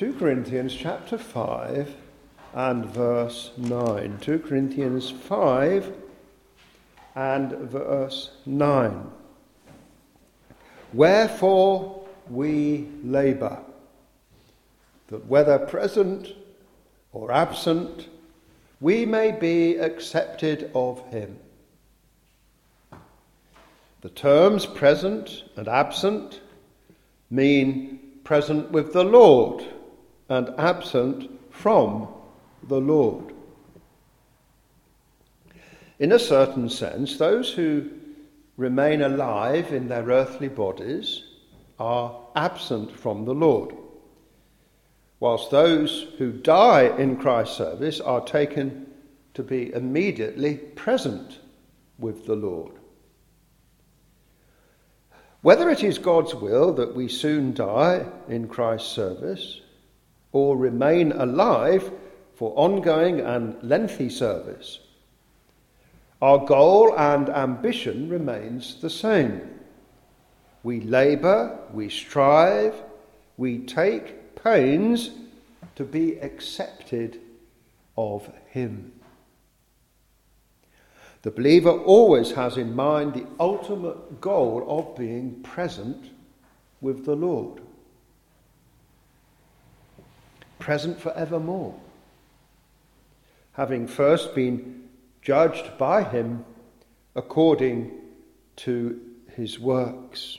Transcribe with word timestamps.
2 0.00 0.14
Corinthians 0.14 0.74
chapter 0.74 1.18
5 1.18 1.94
and 2.54 2.86
verse 2.86 3.50
9. 3.58 4.16
2 4.22 4.38
Corinthians 4.38 5.10
5 5.10 5.92
and 7.14 7.52
verse 7.52 8.30
9. 8.46 9.10
Wherefore 10.94 12.08
we 12.30 12.88
labour, 13.04 13.58
that 15.08 15.26
whether 15.26 15.58
present 15.58 16.28
or 17.12 17.30
absent, 17.30 18.08
we 18.80 19.04
may 19.04 19.32
be 19.32 19.76
accepted 19.76 20.70
of 20.74 21.06
him. 21.10 21.38
The 24.00 24.08
terms 24.08 24.64
present 24.64 25.44
and 25.56 25.68
absent 25.68 26.40
mean 27.28 28.00
present 28.24 28.70
with 28.70 28.94
the 28.94 29.04
Lord 29.04 29.62
and 30.30 30.48
absent 30.58 31.28
from 31.50 32.08
the 32.68 32.80
Lord. 32.80 33.34
In 35.98 36.12
a 36.12 36.18
certain 36.18 36.70
sense, 36.70 37.18
those 37.18 37.52
who 37.52 37.90
remain 38.56 39.02
alive 39.02 39.72
in 39.72 39.88
their 39.88 40.04
earthly 40.04 40.48
bodies 40.48 41.24
are 41.78 42.18
absent 42.36 42.92
from 42.96 43.24
the 43.24 43.34
Lord, 43.34 43.74
whilst 45.18 45.50
those 45.50 46.06
who 46.16 46.32
die 46.32 46.96
in 46.96 47.16
Christ's 47.16 47.56
service 47.56 48.00
are 48.00 48.24
taken 48.24 48.86
to 49.34 49.42
be 49.42 49.72
immediately 49.72 50.56
present 50.56 51.40
with 51.98 52.26
the 52.26 52.36
Lord. 52.36 52.72
Whether 55.42 55.70
it 55.70 55.82
is 55.82 55.98
God's 55.98 56.34
will 56.34 56.72
that 56.74 56.94
we 56.94 57.08
soon 57.08 57.52
die 57.52 58.06
in 58.28 58.46
Christ's 58.46 58.92
service 58.92 59.60
or 60.32 60.56
remain 60.56 61.12
alive 61.12 61.90
for 62.34 62.52
ongoing 62.56 63.20
and 63.20 63.56
lengthy 63.62 64.08
service, 64.08 64.80
our 66.22 66.44
goal 66.44 66.96
and 66.98 67.28
ambition 67.28 68.08
remains 68.08 68.80
the 68.80 68.90
same. 68.90 69.40
We 70.62 70.80
labour, 70.80 71.58
we 71.72 71.88
strive, 71.88 72.74
we 73.36 73.58
take 73.58 74.34
pains 74.42 75.10
to 75.76 75.84
be 75.84 76.18
accepted 76.18 77.20
of 77.96 78.30
Him. 78.48 78.92
The 81.22 81.30
believer 81.30 81.70
always 81.70 82.32
has 82.32 82.56
in 82.56 82.74
mind 82.74 83.14
the 83.14 83.26
ultimate 83.38 84.20
goal 84.20 84.64
of 84.66 84.96
being 84.96 85.42
present 85.42 86.10
with 86.80 87.04
the 87.04 87.16
Lord 87.16 87.60
present 90.60 91.00
forevermore, 91.00 91.74
having 93.52 93.88
first 93.88 94.34
been 94.34 94.88
judged 95.22 95.76
by 95.76 96.04
him 96.04 96.44
according 97.16 97.90
to 98.56 99.00
his 99.34 99.58
works, 99.58 100.38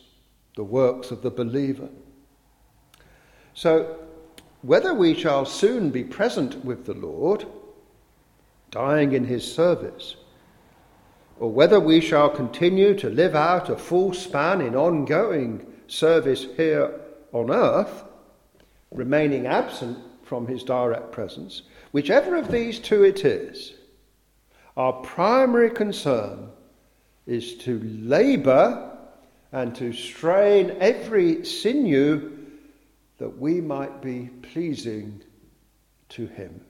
the 0.55 0.63
works 0.63 1.11
of 1.11 1.22
the 1.22 1.31
believer. 1.31 1.89
So, 3.53 3.97
whether 4.61 4.94
we 4.94 5.13
shall 5.16 5.45
soon 5.45 5.89
be 5.89 6.03
present 6.03 6.63
with 6.63 6.85
the 6.85 6.94
Lord, 6.94 7.45
dying 8.69 9.11
in 9.11 9.25
his 9.25 9.52
service, 9.52 10.16
or 11.39 11.52
whether 11.52 11.80
we 11.80 12.00
shall 12.00 12.30
continue 12.30 12.94
to 13.00 13.09
live 13.09 13.35
out 13.35 13.69
a 13.69 13.75
full 13.75 14.13
span 14.13 14.61
in 14.61 14.75
ongoing 14.75 15.66
service 15.88 16.45
here 16.56 17.02
on 17.33 17.50
earth, 17.50 18.03
remaining 18.91 19.47
absent 19.47 19.97
from 20.31 20.47
his 20.47 20.63
direct 20.63 21.11
presence, 21.11 21.63
whichever 21.91 22.37
of 22.37 22.49
these 22.49 22.79
two 22.79 23.03
it 23.03 23.25
is, 23.25 23.73
our 24.77 24.93
primary 25.01 25.69
concern 25.69 26.47
is 27.28 27.57
to 27.57 27.81
labour 27.83 28.97
and 29.51 29.75
to 29.75 29.91
strain 29.91 30.73
every 30.79 31.44
sinew 31.44 32.31
that 33.17 33.38
we 33.39 33.59
might 33.59 34.01
be 34.01 34.29
pleasing 34.53 35.22
to 36.07 36.28
him. 36.28 36.61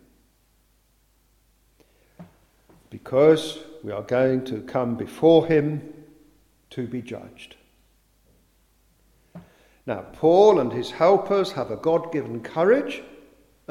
Because 2.89 3.59
we 3.83 3.91
are 3.91 4.01
going 4.01 4.43
to 4.45 4.61
come 4.61 4.95
before 4.95 5.45
him 5.45 5.93
to 6.71 6.87
be 6.87 7.03
judged. 7.03 7.57
Now, 9.85 10.03
Paul 10.13 10.59
and 10.59 10.73
his 10.73 10.89
helpers 10.89 11.51
have 11.51 11.69
a 11.69 11.77
God 11.77 12.11
given 12.11 12.41
courage 12.41 13.03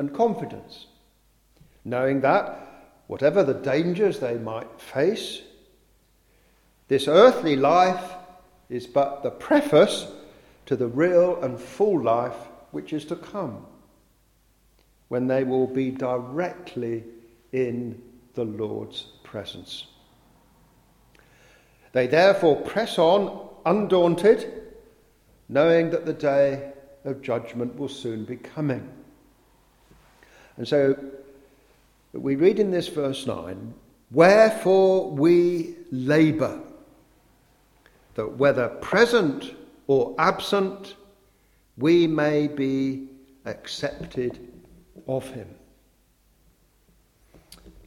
and 0.00 0.14
confidence, 0.14 0.86
knowing 1.84 2.22
that 2.22 3.04
whatever 3.06 3.44
the 3.44 3.52
dangers 3.52 4.18
they 4.18 4.38
might 4.38 4.80
face, 4.80 5.42
this 6.88 7.06
earthly 7.06 7.54
life 7.54 8.14
is 8.70 8.86
but 8.86 9.22
the 9.22 9.30
preface 9.30 10.06
to 10.64 10.74
the 10.74 10.88
real 10.88 11.38
and 11.42 11.60
full 11.60 12.02
life 12.02 12.48
which 12.70 12.94
is 12.94 13.04
to 13.04 13.14
come, 13.14 13.66
when 15.08 15.26
they 15.26 15.44
will 15.44 15.66
be 15.66 15.90
directly 15.90 17.04
in 17.52 18.00
the 18.32 18.44
Lord's 18.44 19.02
presence. 19.22 19.86
They 21.92 22.06
therefore 22.06 22.56
press 22.62 22.98
on 22.98 23.50
undaunted, 23.66 24.62
knowing 25.50 25.90
that 25.90 26.06
the 26.06 26.14
day 26.14 26.72
of 27.04 27.20
judgment 27.20 27.76
will 27.76 27.88
soon 27.88 28.24
be 28.24 28.36
coming. 28.36 28.88
And 30.60 30.68
so 30.68 30.94
we 32.12 32.36
read 32.36 32.58
in 32.58 32.70
this 32.70 32.88
verse 32.88 33.26
9, 33.26 33.72
Wherefore 34.10 35.10
we 35.10 35.74
labour, 35.90 36.60
that 38.14 38.36
whether 38.36 38.68
present 38.68 39.54
or 39.86 40.14
absent, 40.18 40.96
we 41.78 42.06
may 42.06 42.46
be 42.46 43.08
accepted 43.46 44.38
of 45.08 45.26
him. 45.30 45.48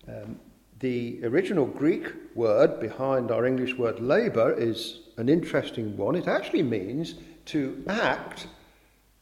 Um, 0.08 0.40
the 0.80 1.24
original 1.26 1.68
Greek 1.68 2.12
word 2.34 2.80
behind 2.80 3.30
our 3.30 3.46
English 3.46 3.76
word 3.76 4.00
labour 4.00 4.52
is 4.52 5.02
an 5.18 5.30
interesting 5.30 5.96
one. 5.96 6.16
It 6.16 6.28
actually 6.28 6.64
means 6.64 7.14
to 7.46 7.84
act 7.88 8.48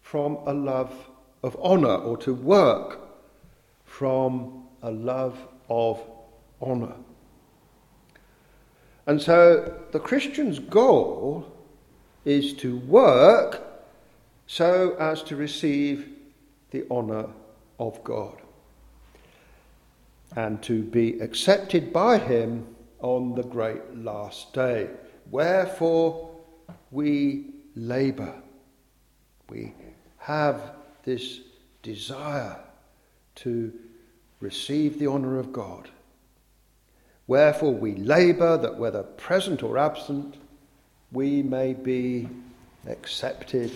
from 0.01 0.37
a 0.45 0.53
love 0.53 0.93
of 1.43 1.57
honour 1.57 1.95
or 1.95 2.15
to 2.19 2.33
work 2.33 3.10
from 3.91 4.63
a 4.81 4.89
love 4.89 5.37
of 5.69 6.01
honour. 6.61 6.95
And 9.05 9.21
so 9.21 9.79
the 9.91 9.99
Christian's 9.99 10.59
goal 10.59 11.45
is 12.23 12.53
to 12.53 12.77
work 12.77 13.61
so 14.47 14.95
as 14.95 15.21
to 15.23 15.35
receive 15.35 16.07
the 16.71 16.85
honour 16.89 17.27
of 17.79 18.01
God 18.05 18.41
and 20.37 20.63
to 20.63 20.83
be 20.83 21.19
accepted 21.19 21.91
by 21.91 22.17
Him 22.17 22.73
on 23.01 23.35
the 23.35 23.43
great 23.43 23.97
last 23.97 24.53
day. 24.53 24.89
Wherefore 25.29 26.31
we 26.91 27.55
labour. 27.75 28.41
We 29.49 29.73
have 30.17 30.75
this 31.03 31.41
desire 31.83 32.57
to 33.43 33.71
receive 34.39 34.99
the 34.99 35.07
honour 35.07 35.37
of 35.37 35.53
God. 35.53 35.89
Wherefore 37.27 37.73
we 37.73 37.95
labour 37.95 38.57
that 38.57 38.77
whether 38.77 39.03
present 39.03 39.63
or 39.63 39.77
absent, 39.77 40.35
we 41.11 41.41
may 41.41 41.73
be 41.73 42.27
accepted 42.87 43.71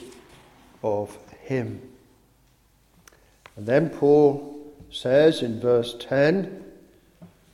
of 0.83 1.17
Him. 1.41 1.81
And 3.55 3.65
then 3.65 3.89
Paul 3.89 4.73
says 4.91 5.41
in 5.41 5.59
verse 5.59 5.95
10 5.99 6.63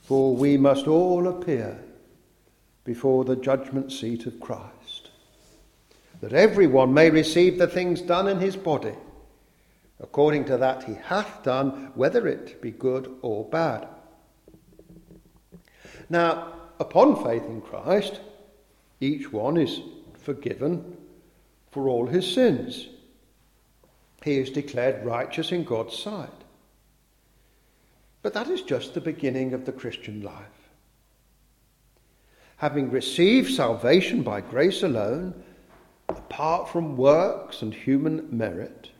For 0.02 0.34
we 0.34 0.56
must 0.56 0.86
all 0.86 1.28
appear 1.28 1.78
before 2.84 3.24
the 3.24 3.36
judgment 3.36 3.92
seat 3.92 4.26
of 4.26 4.40
Christ, 4.40 5.10
that 6.20 6.32
everyone 6.32 6.92
may 6.92 7.10
receive 7.10 7.58
the 7.58 7.68
things 7.68 8.00
done 8.00 8.26
in 8.26 8.40
his 8.40 8.56
body 8.56 8.94
according 10.02 10.44
to 10.46 10.56
that 10.58 10.84
he 10.84 10.94
hath 10.94 11.42
done, 11.42 11.92
whether 11.94 12.26
it 12.26 12.60
be 12.60 12.70
good 12.70 13.16
or 13.22 13.44
bad. 13.44 13.86
Now, 16.10 16.52
upon 16.80 17.24
faith 17.24 17.44
in 17.44 17.62
Christ, 17.62 18.20
each 19.00 19.32
one 19.32 19.56
is 19.56 19.80
forgiven 20.18 20.96
for 21.70 21.88
all 21.88 22.06
his 22.06 22.30
sins. 22.30 22.88
He 24.24 24.38
is 24.38 24.50
declared 24.50 25.04
righteous 25.04 25.52
in 25.52 25.64
God's 25.64 25.98
sight. 25.98 26.30
But 28.22 28.34
that 28.34 28.48
is 28.48 28.62
just 28.62 28.94
the 28.94 29.00
beginning 29.00 29.52
of 29.52 29.64
the 29.64 29.72
Christian 29.72 30.22
life. 30.22 30.70
Having 32.58 32.90
received 32.90 33.52
salvation 33.52 34.22
by 34.22 34.40
grace 34.40 34.84
alone, 34.84 35.42
apart 36.08 36.68
from 36.68 36.96
works 36.96 37.62
and 37.62 37.74
human 37.74 38.28
merit, 38.30 38.90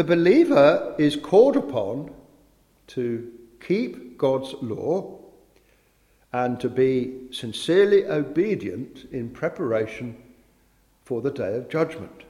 The 0.00 0.16
believer 0.16 0.94
is 0.96 1.14
called 1.14 1.58
upon 1.58 2.10
to 2.86 3.30
keep 3.60 4.16
God's 4.16 4.54
law 4.62 5.20
and 6.32 6.58
to 6.58 6.70
be 6.70 7.28
sincerely 7.32 8.06
obedient 8.06 9.04
in 9.12 9.28
preparation 9.28 10.16
for 11.04 11.20
the 11.20 11.30
day 11.30 11.54
of 11.54 11.68
judgment. 11.68 12.22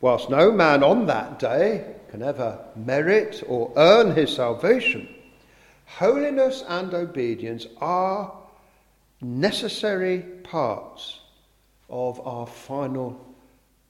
Whilst 0.00 0.30
no 0.30 0.50
man 0.50 0.82
on 0.82 1.04
that 1.04 1.38
day 1.38 1.96
can 2.10 2.22
ever 2.22 2.58
merit 2.74 3.42
or 3.46 3.74
earn 3.76 4.14
his 4.14 4.34
salvation, 4.34 5.06
holiness 5.84 6.64
and 6.66 6.94
obedience 6.94 7.66
are 7.82 8.34
necessary 9.20 10.20
parts 10.44 11.20
of 11.90 12.26
our 12.26 12.46
final 12.46 13.36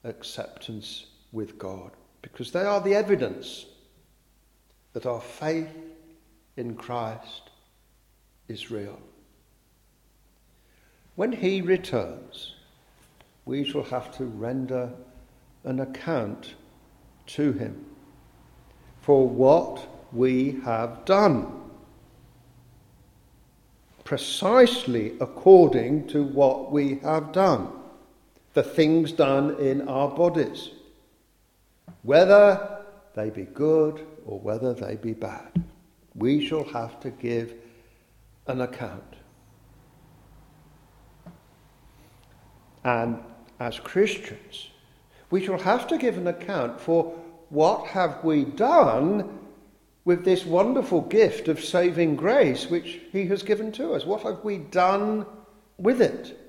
acceptance 0.03 1.07
with 1.33 1.59
God 1.59 1.91
because 2.23 2.53
they 2.53 2.63
are 2.63 2.81
the 2.81 2.95
evidence 2.95 3.67
that 4.93 5.07
our 5.07 5.21
faith 5.21 5.69
in 6.57 6.75
Christ 6.75 7.51
is 8.49 8.71
real. 8.71 8.99
When 11.15 11.33
he 11.33 11.61
returns, 11.61 12.55
we 13.45 13.65
shall 13.65 13.85
have 13.85 14.17
to 14.19 14.25
render 14.25 14.93
an 15.65 15.81
account 15.81 16.55
to 17.27 17.53
him 17.53 17.85
for 19.01 19.29
what 19.29 19.87
we 20.13 20.61
have 20.65 21.05
done, 21.05 21.47
precisely 24.05 25.15
according 25.21 26.09
to 26.09 26.23
what 26.23 26.73
we 26.73 26.99
have 26.99 27.33
done, 27.33 27.69
the 28.55 28.63
things 28.63 29.13
done 29.13 29.59
in 29.61 29.89
our 29.89 30.09
bodies, 30.09 30.71
whether 32.03 32.85
they 33.15 33.31
be 33.31 33.45
good 33.45 34.07
or 34.25 34.39
whether 34.39 34.75
they 34.75 34.97
be 34.97 35.13
bad. 35.13 35.65
We 36.15 36.47
shall 36.47 36.65
have 36.65 37.01
to 37.01 37.11
give 37.11 37.55
an 38.47 38.61
account. 38.61 39.15
And 42.85 43.19
as 43.59 43.81
Christians, 43.81 44.71
we 45.31 45.45
shall 45.45 45.59
have 45.59 45.89
to 45.89 45.99
give 45.99 46.17
an 46.17 46.29
account 46.29 46.81
for 46.81 47.15
what 47.49 47.89
have 47.89 48.23
we 48.23 48.45
done 48.45 49.41
with 50.05 50.25
this 50.25 50.47
wonderful 50.47 51.01
gift 51.01 51.49
of 51.49 51.63
saving 51.63 52.15
grace 52.15 52.71
which 52.71 53.01
he 53.11 53.27
has 53.27 53.43
given 53.43 53.73
to 53.73 53.93
us. 53.93 54.07
What 54.07 54.23
have 54.23 54.45
we 54.45 54.59
done 54.59 55.27
with 55.79 56.01
it? 56.01 56.46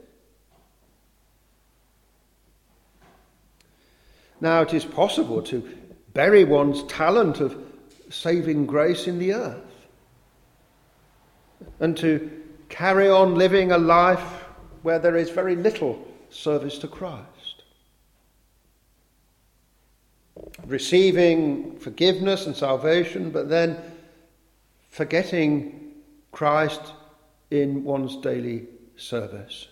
Now, 4.39 4.61
it 4.61 4.73
is 4.73 4.85
possible 4.85 5.41
to 5.43 5.67
bury 6.13 6.43
one's 6.43 6.83
talent 6.83 7.39
of 7.39 7.57
saving 8.09 8.65
grace 8.65 9.07
in 9.07 9.19
the 9.19 9.33
earth 9.33 9.87
and 11.79 11.97
to 11.97 12.29
carry 12.69 13.09
on 13.09 13.35
living 13.35 13.71
a 13.71 13.77
life 13.77 14.45
where 14.83 14.99
there 14.99 15.15
is 15.15 15.29
very 15.29 15.55
little 15.55 16.05
service 16.29 16.77
to 16.79 16.87
Christ. 16.87 17.63
Receiving 20.65 21.77
forgiveness 21.79 22.45
and 22.45 22.55
salvation, 22.55 23.31
but 23.31 23.49
then 23.49 23.77
forgetting 24.89 25.93
Christ 26.31 26.81
in 27.49 27.83
one's 27.83 28.17
daily 28.17 28.67
service. 28.95 29.67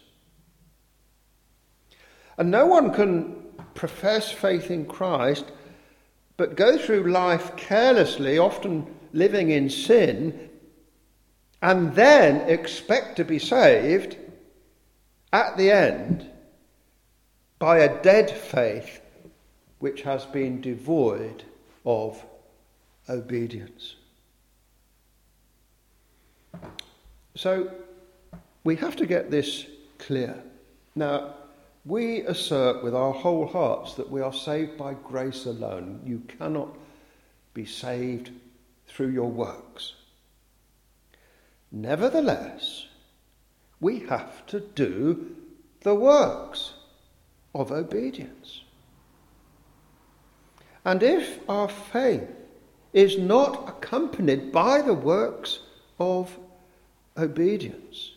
And 2.37 2.51
no 2.51 2.65
one 2.65 2.93
can 2.93 3.44
profess 3.75 4.31
faith 4.31 4.71
in 4.71 4.85
Christ 4.85 5.45
but 6.37 6.55
go 6.55 6.77
through 6.77 7.11
life 7.11 7.55
carelessly, 7.55 8.37
often 8.37 8.85
living 9.13 9.51
in 9.51 9.69
sin, 9.69 10.49
and 11.61 11.95
then 11.95 12.49
expect 12.49 13.15
to 13.15 13.23
be 13.23 13.39
saved 13.39 14.17
at 15.31 15.55
the 15.57 15.71
end 15.71 16.29
by 17.57 17.79
a 17.79 18.01
dead 18.01 18.29
faith 18.29 19.01
which 19.79 20.01
has 20.01 20.25
been 20.25 20.61
devoid 20.61 21.43
of 21.85 22.23
obedience. 23.09 23.95
So 27.35 27.71
we 28.63 28.75
have 28.77 28.95
to 28.97 29.05
get 29.05 29.31
this 29.31 29.65
clear. 29.99 30.41
Now, 30.95 31.35
we 31.85 32.21
assert 32.21 32.83
with 32.83 32.95
our 32.95 33.13
whole 33.13 33.45
hearts 33.45 33.93
that 33.93 34.09
we 34.09 34.19
are 34.19 34.33
saved 34.33 34.77
by 34.77 34.95
grace 34.95 35.45
alone. 35.45 36.01
You 36.03 36.23
cannot 36.27 36.75
be 37.53 37.65
saved 37.65 38.31
through 38.87 39.09
your 39.09 39.29
works. 39.29 39.93
Nevertheless, 41.71 42.87
we 43.79 43.99
have 44.01 44.45
to 44.47 44.59
do 44.59 45.35
the 45.81 45.93
works 45.93 46.73
of 47.53 47.71
obedience. 47.71 48.61
And 50.83 51.03
if 51.03 51.39
our 51.47 51.69
faith 51.69 52.29
is 52.93 53.17
not 53.17 53.69
accompanied 53.69 54.51
by 54.51 54.81
the 54.81 54.93
works 54.93 55.59
of 55.99 56.35
obedience, 57.17 58.11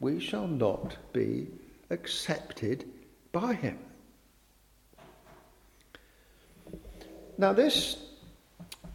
we 0.00 0.18
shall 0.18 0.48
not 0.48 0.96
be 1.12 1.46
accepted 1.92 2.84
by 3.30 3.54
Him. 3.54 3.78
Now, 7.38 7.52
this 7.52 7.96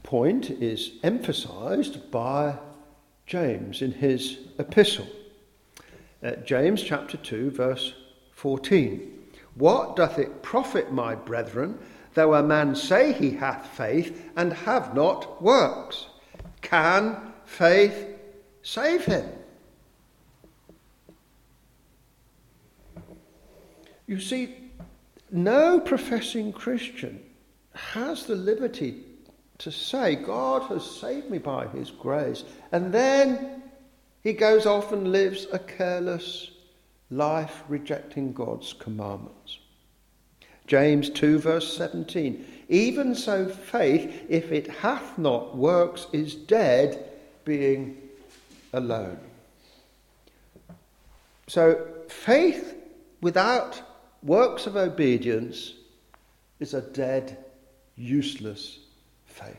point 0.04 0.50
is 0.50 0.94
emphasized 1.04 2.12
by 2.12 2.58
James 3.26 3.82
in 3.82 3.92
his 3.92 4.38
epistle. 4.58 5.06
Uh, 6.24 6.32
James 6.46 6.82
chapter 6.82 7.18
2, 7.18 7.52
verse 7.52 7.94
14. 8.32 9.14
What 9.56 9.98
doth 9.98 10.18
it 10.18 10.42
profit, 10.42 10.94
my 10.94 11.14
brethren, 11.14 11.78
though 12.14 12.36
a 12.36 12.42
man 12.42 12.74
say 12.74 13.12
he 13.12 13.32
hath 13.32 13.68
faith 13.68 14.30
and 14.38 14.54
have 14.54 14.96
not 14.96 15.44
works? 15.44 16.06
Can 16.62 17.18
faith 17.44 18.08
save 18.62 19.04
him? 19.04 19.28
You 24.08 24.20
see, 24.22 24.56
no 25.30 25.80
professing 25.80 26.54
Christian 26.54 27.22
has 27.74 28.26
the 28.26 28.36
liberty 28.36 29.04
to 29.60 29.72
say, 29.72 30.16
God 30.16 30.64
has 30.70 30.90
saved 30.90 31.30
me 31.30 31.38
by 31.40 31.68
his 31.68 31.92
grace, 31.92 32.44
and 32.72 32.94
then 32.94 33.64
he 34.24 34.34
goes 34.34 34.66
off 34.66 34.92
and 34.92 35.12
lives 35.12 35.48
a 35.52 35.60
careless, 35.60 36.52
life 37.10 37.64
rejecting 37.68 38.34
God's 38.34 38.74
commandments. 38.74 39.60
James 40.68 41.10
2, 41.10 41.40
verse 41.40 41.76
17. 41.76 42.46
Even 42.70 43.16
so, 43.16 43.48
faith, 43.48 44.26
if 44.30 44.52
it 44.52 44.68
hath 44.68 45.18
not 45.18 45.56
works, 45.56 46.08
is 46.12 46.36
dead, 46.36 47.04
being 47.46 47.98
alone. 48.74 49.20
So, 51.48 51.88
faith 52.10 52.76
without 53.22 53.82
works 54.28 54.68
of 54.68 54.76
obedience 54.76 55.74
is 56.60 56.74
a 56.74 56.82
dead, 56.82 57.38
useless 57.96 58.78
faith. 59.26 59.56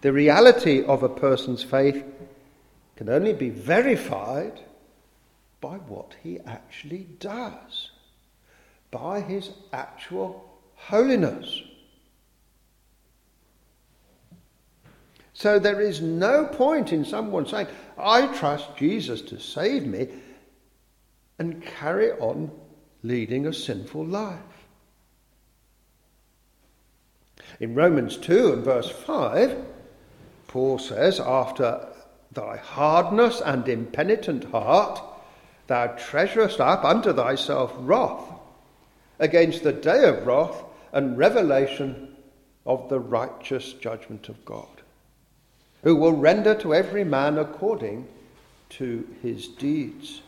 The 0.00 0.12
reality 0.12 0.82
of 0.82 1.02
a 1.02 1.08
person's 1.08 1.62
faith 1.62 2.02
can 2.96 3.08
only 3.08 3.34
be 3.34 3.50
verified 3.50 4.60
by 5.60 5.76
what 5.76 6.16
he 6.22 6.40
actually 6.40 7.06
does, 7.20 7.90
by 8.90 9.20
his 9.20 9.50
actual 9.72 10.50
holiness. 10.74 11.62
So 15.34 15.58
there 15.58 15.80
is 15.80 16.00
no 16.00 16.46
point 16.46 16.92
in 16.92 17.04
someone 17.04 17.46
saying, 17.46 17.68
I 17.98 18.26
trust 18.38 18.76
Jesus 18.76 19.20
to 19.22 19.38
save 19.38 19.86
me, 19.86 20.08
and 21.38 21.64
carry 21.64 22.12
on 22.12 22.50
leading 23.02 23.46
a 23.46 23.52
sinful 23.52 24.04
life. 24.04 24.38
In 27.60 27.74
Romans 27.74 28.16
2 28.16 28.52
and 28.52 28.64
verse 28.64 28.90
5, 28.90 29.64
Paul 30.48 30.78
says, 30.78 31.20
After 31.20 31.88
thy 32.32 32.56
hardness 32.56 33.40
and 33.40 33.68
impenitent 33.68 34.44
heart, 34.44 35.02
thou 35.66 35.86
treasurest 35.98 36.60
up 36.60 36.84
unto 36.84 37.12
thyself 37.12 37.72
wrath 37.78 38.24
against 39.18 39.62
the 39.62 39.72
day 39.72 40.04
of 40.08 40.26
wrath 40.26 40.64
and 40.92 41.16
revelation 41.16 42.16
of 42.66 42.88
the 42.88 43.00
righteous 43.00 43.72
judgment 43.74 44.28
of 44.28 44.44
God, 44.44 44.82
who 45.82 45.96
will 45.96 46.12
render 46.12 46.54
to 46.56 46.74
every 46.74 47.04
man 47.04 47.38
according 47.38 48.06
to 48.70 49.06
his 49.22 49.48
deeds. 49.48 50.22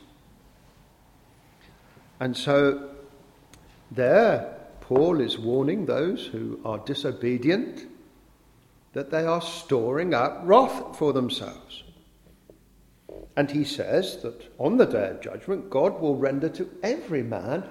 And 2.20 2.36
so 2.36 2.90
There, 3.90 4.56
Paul 4.80 5.20
is 5.20 5.38
warning 5.38 5.86
those 5.86 6.26
who 6.26 6.60
are 6.64 6.78
disobedient 6.78 7.86
that 8.92 9.10
they 9.10 9.24
are 9.24 9.40
storing 9.40 10.14
up 10.14 10.40
wrath 10.44 10.96
for 10.96 11.12
themselves. 11.12 11.84
And 13.36 13.50
he 13.50 13.64
says 13.64 14.18
that 14.22 14.52
on 14.58 14.76
the 14.76 14.86
day 14.86 15.08
of 15.10 15.20
judgment, 15.20 15.70
God 15.70 16.00
will 16.00 16.16
render 16.16 16.48
to 16.50 16.70
every 16.82 17.22
man 17.22 17.64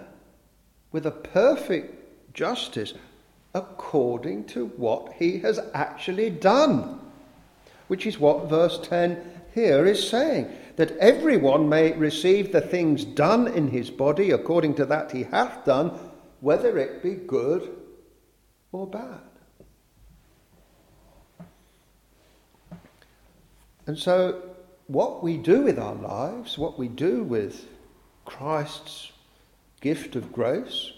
with 0.91 1.05
a 1.05 1.11
perfect 1.11 2.33
justice 2.33 2.93
according 3.53 4.45
to 4.45 4.67
what 4.77 5.13
he 5.13 5.39
has 5.39 5.59
actually 5.73 6.29
done, 6.29 6.99
which 7.87 8.05
is 8.05 8.19
what 8.19 8.49
verse 8.49 8.79
10 8.83 9.41
here 9.53 9.85
is 9.85 10.07
saying 10.09 10.49
that 10.75 10.97
everyone 10.97 11.69
may 11.69 11.93
receive 11.93 12.51
the 12.51 12.61
things 12.61 13.05
done 13.05 13.47
in 13.47 13.69
his 13.69 13.91
body 13.91 14.31
according 14.31 14.75
to 14.75 14.85
that 14.85 15.11
he 15.11 15.23
hath 15.23 15.65
done, 15.65 15.89
whether 16.41 16.77
it 16.77 17.03
be 17.03 17.13
good 17.13 17.69
or 18.71 18.87
bad. 18.87 19.21
And 23.85 23.97
so, 23.97 24.41
what 24.87 25.23
we 25.23 25.37
do 25.37 25.63
with 25.63 25.77
our 25.77 25.95
lives, 25.95 26.57
what 26.57 26.79
we 26.79 26.87
do 26.87 27.23
with 27.23 27.67
Christ's 28.25 29.11
gift 29.81 30.15
of 30.15 30.31
grace, 30.31 30.91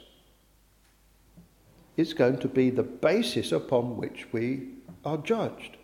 is 1.98 2.14
going 2.14 2.38
to 2.40 2.48
be 2.48 2.70
the 2.70 2.84
basis 2.84 3.52
upon 3.52 3.98
which 3.98 4.28
we 4.32 4.70
are 5.04 5.18
judged. 5.18 5.78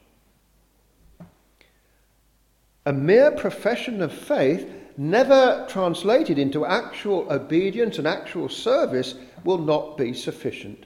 A 2.85 2.93
mere 2.93 3.31
profession 3.31 4.01
of 4.01 4.11
faith, 4.11 4.69
never 4.97 5.65
translated 5.69 6.39
into 6.39 6.65
actual 6.65 7.31
obedience 7.31 7.97
and 7.97 8.07
actual 8.07 8.49
service, 8.49 9.15
will 9.43 9.59
not 9.59 9.97
be 9.97 10.13
sufficient 10.13 10.85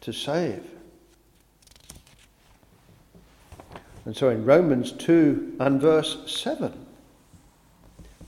to 0.00 0.12
save. 0.12 0.62
And 4.04 4.16
so 4.16 4.30
in 4.30 4.44
Romans 4.44 4.92
2 4.92 5.56
and 5.60 5.80
verse 5.80 6.18
7, 6.26 6.72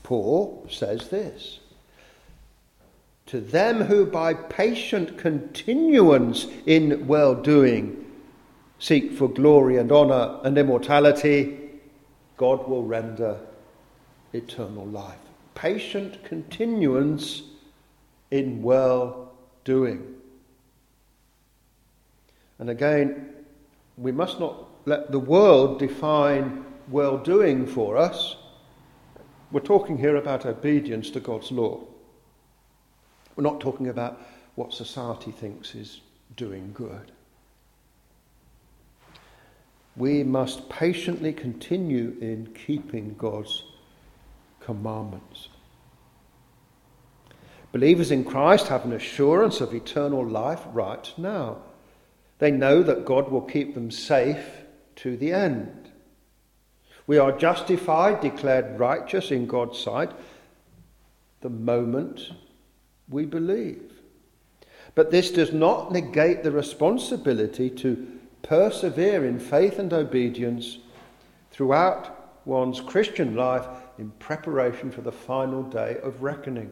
Paul 0.03 0.67
says 0.69 1.07
this 1.09 1.59
To 3.27 3.39
them 3.39 3.81
who 3.81 4.05
by 4.05 4.35
patient 4.35 5.17
continuance 5.17 6.45
in 6.67 7.07
well 7.07 7.33
doing 7.33 8.05
seek 8.77 9.11
for 9.13 9.27
glory 9.27 9.77
and 9.77 9.91
honour 9.91 10.39
and 10.43 10.57
immortality, 10.57 11.60
God 12.41 12.67
will 12.67 12.81
render 12.81 13.39
eternal 14.33 14.87
life. 14.87 15.19
Patient 15.53 16.23
continuance 16.23 17.43
in 18.31 18.63
well 18.63 19.31
doing. 19.63 20.15
And 22.57 22.71
again, 22.71 23.29
we 23.95 24.11
must 24.11 24.39
not 24.39 24.55
let 24.85 25.11
the 25.11 25.19
world 25.19 25.77
define 25.77 26.65
well 26.89 27.19
doing 27.19 27.67
for 27.67 27.95
us. 27.95 28.35
We're 29.51 29.59
talking 29.59 29.99
here 29.99 30.15
about 30.15 30.47
obedience 30.47 31.11
to 31.11 31.19
God's 31.19 31.51
law. 31.51 31.81
We're 33.35 33.43
not 33.43 33.61
talking 33.61 33.89
about 33.89 34.19
what 34.55 34.73
society 34.73 35.29
thinks 35.29 35.75
is 35.75 36.01
doing 36.35 36.71
good. 36.73 37.11
We 39.95 40.23
must 40.23 40.69
patiently 40.69 41.33
continue 41.33 42.15
in 42.21 42.53
keeping 42.65 43.15
God's 43.17 43.63
commandments. 44.61 45.49
Believers 47.71 48.11
in 48.11 48.23
Christ 48.23 48.67
have 48.67 48.85
an 48.85 48.93
assurance 48.93 49.61
of 49.61 49.73
eternal 49.73 50.25
life 50.25 50.61
right 50.73 51.11
now. 51.17 51.57
They 52.39 52.51
know 52.51 52.83
that 52.83 53.05
God 53.05 53.29
will 53.29 53.41
keep 53.41 53.73
them 53.73 53.91
safe 53.91 54.45
to 54.97 55.15
the 55.15 55.31
end. 55.31 55.89
We 57.07 57.17
are 57.17 57.37
justified, 57.37 58.21
declared 58.21 58.79
righteous 58.79 59.31
in 59.31 59.45
God's 59.45 59.79
sight, 59.79 60.11
the 61.41 61.49
moment 61.49 62.31
we 63.09 63.25
believe. 63.25 63.91
But 64.95 65.11
this 65.11 65.31
does 65.31 65.53
not 65.53 65.91
negate 65.91 66.43
the 66.43 66.51
responsibility 66.51 67.69
to 67.69 68.19
persevere 68.51 69.25
in 69.25 69.39
faith 69.39 69.79
and 69.79 69.93
obedience 69.93 70.79
throughout 71.51 72.43
one's 72.45 72.81
Christian 72.81 73.33
life 73.33 73.65
in 73.97 74.11
preparation 74.19 74.91
for 74.91 74.99
the 74.99 75.11
final 75.13 75.63
day 75.63 75.95
of 76.03 76.21
reckoning. 76.21 76.69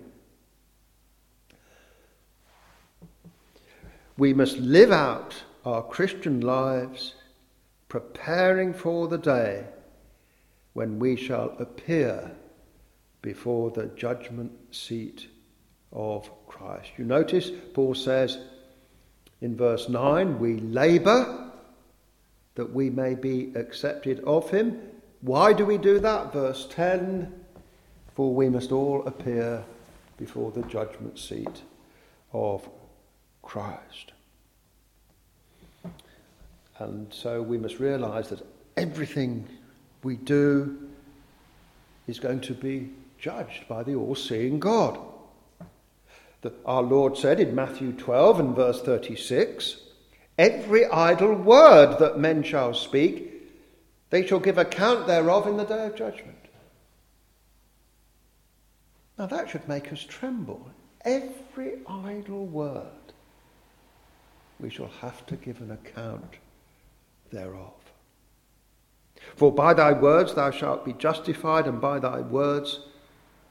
We 4.17 4.33
must 4.33 4.57
live 4.57 4.91
out 4.91 5.41
our 5.63 5.81
Christian 5.81 6.41
lives 6.41 7.15
preparing 7.87 8.73
for 8.73 9.07
the 9.07 9.17
day 9.17 9.63
when 10.73 10.99
we 10.99 11.15
shall 11.15 11.55
appear 11.59 12.29
before 13.21 13.71
the 13.71 13.85
judgment 13.95 14.51
seat 14.75 15.29
of 15.93 16.29
Christ. 16.45 16.89
You 16.97 17.05
notice 17.05 17.49
Paul 17.73 17.95
says 17.95 18.37
in 19.39 19.55
verse 19.55 19.87
9, 19.87 20.39
we 20.39 20.57
labour 20.57 21.45
that 22.59 22.73
we 22.73 22.89
may 22.89 23.15
be 23.15 23.53
accepted 23.55 24.19
of 24.25 24.49
him. 24.49 24.81
Why 25.21 25.53
do 25.53 25.65
we 25.65 25.77
do 25.77 25.97
that? 25.99 26.33
Verse 26.33 26.67
10 26.69 27.33
For 28.15 28.35
we 28.35 28.49
must 28.49 28.73
all 28.73 29.01
appear 29.07 29.63
before 30.17 30.51
the 30.51 30.63
judgment 30.63 31.17
seat 31.17 31.61
of 32.33 32.67
Christ. 33.41 34.11
And 36.79 37.07
so 37.13 37.41
we 37.41 37.57
must 37.57 37.79
realize 37.79 38.27
that 38.27 38.45
everything 38.75 39.47
we 40.03 40.17
do 40.17 40.89
is 42.07 42.19
going 42.19 42.41
to 42.41 42.53
be 42.53 42.89
judged 43.17 43.69
by 43.69 43.83
the 43.83 43.95
all 43.95 44.15
seeing 44.15 44.59
God. 44.59 44.99
That 46.41 46.55
our 46.65 46.83
Lord 46.83 47.15
said 47.15 47.39
in 47.39 47.55
Matthew 47.55 47.93
12 47.93 48.39
and 48.41 48.53
verse 48.53 48.81
36 48.81 49.77
Every 50.39 50.85
idle 50.85 51.33
word 51.33 51.99
that 51.99 52.17
men 52.17 52.43
shall 52.43 52.73
speak, 52.73 53.29
they 54.09 54.25
shall 54.25 54.39
give 54.39 54.57
account 54.57 55.05
thereof 55.05 55.45
in 55.47 55.57
the 55.57 55.65
day 55.65 55.87
of 55.87 55.97
judgment. 55.97 56.37
Now 59.17 59.25
that 59.25 59.49
should 59.49 59.67
make 59.67 59.91
us 59.91 60.01
tremble. 60.01 60.65
Every 61.03 61.79
idle 61.85 62.45
word 62.45 62.85
we 64.61 64.69
shall 64.69 64.91
have 65.01 65.25
to 65.25 65.35
give 65.35 65.59
an 65.59 65.71
account 65.71 66.35
thereof. 67.31 67.73
For 69.35 69.51
by 69.51 69.73
thy 69.73 69.91
words 69.91 70.35
thou 70.35 70.51
shalt 70.51 70.85
be 70.85 70.93
justified, 70.93 71.67
and 71.67 71.81
by 71.81 71.99
thy 71.99 72.21
words 72.21 72.79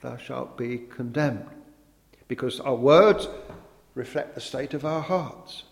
thou 0.01 0.17
shalt 0.17 0.57
be 0.57 0.79
condemned. 0.89 1.51
Because 2.29 2.61
our 2.61 2.75
words 2.75 3.29
reflect 3.95 4.35
the 4.35 4.41
state 4.41 4.73
of 4.73 4.87
our 4.87 5.03
hearts 5.03 5.65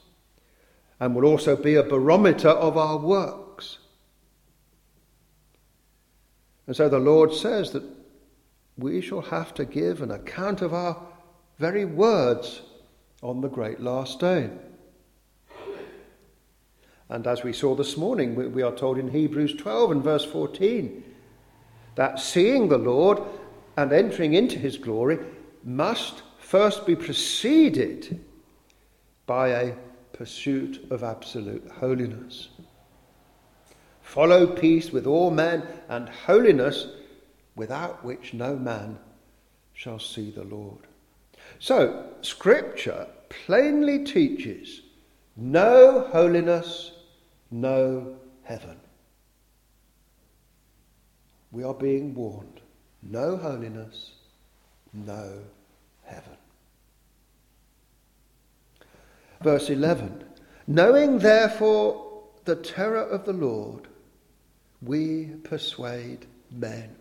and 1.00 1.14
will 1.14 1.24
also 1.24 1.56
be 1.56 1.74
a 1.74 1.82
barometer 1.82 2.48
of 2.48 2.76
our 2.76 2.96
works. 2.96 3.78
And 6.66 6.74
so 6.74 6.88
the 6.88 6.98
Lord 6.98 7.32
says 7.32 7.72
that 7.72 7.84
we 8.76 9.00
shall 9.00 9.20
have 9.20 9.54
to 9.54 9.64
give 9.64 10.02
an 10.02 10.10
account 10.10 10.62
of 10.62 10.74
our 10.74 11.00
very 11.58 11.84
words 11.84 12.62
on 13.22 13.40
the 13.40 13.48
great 13.48 13.80
last 13.80 14.20
day. 14.20 14.50
And 17.08 17.26
as 17.26 17.44
we 17.44 17.52
saw 17.52 17.74
this 17.74 17.96
morning, 17.96 18.52
we 18.52 18.62
are 18.62 18.74
told 18.74 18.98
in 18.98 19.08
Hebrews 19.08 19.54
12 19.54 19.90
and 19.92 20.02
verse 20.02 20.24
14 20.24 21.04
that 21.94 22.18
seeing 22.18 22.68
the 22.68 22.78
Lord 22.78 23.22
and 23.76 23.92
entering 23.92 24.34
into 24.34 24.58
his 24.58 24.76
glory 24.76 25.18
must 25.62 26.22
first 26.38 26.84
be 26.84 26.96
preceded 26.96 28.20
by 29.26 29.48
a 29.48 29.74
pursuit 30.16 30.86
of 30.90 31.02
absolute 31.02 31.70
holiness. 31.78 32.48
Follow 34.00 34.46
peace 34.46 34.90
with 34.90 35.06
all 35.06 35.30
men 35.30 35.62
and 35.88 36.08
holiness, 36.08 36.86
without 37.54 38.04
which 38.04 38.34
no 38.34 38.56
man 38.56 38.98
shall 39.72 39.98
see 39.98 40.30
the 40.30 40.44
Lord. 40.44 40.86
So, 41.58 42.12
Scripture 42.22 43.08
plainly 43.28 44.04
teaches 44.04 44.82
no 45.36 46.08
holiness 46.12 46.92
no 47.50 48.16
heaven. 48.42 48.76
We 51.50 51.64
are 51.64 51.74
being 51.74 52.14
warned 52.14 52.60
no 53.02 53.36
holiness, 53.36 54.12
no 54.92 55.40
heaven. 56.04 56.36
Verse 59.40 59.70
11 59.70 60.24
Knowing 60.66 61.18
therefore 61.18 62.22
the 62.44 62.56
terror 62.56 63.02
of 63.02 63.24
the 63.24 63.32
Lord, 63.32 63.86
we 64.82 65.26
persuade 65.44 66.26
men. 66.50 66.94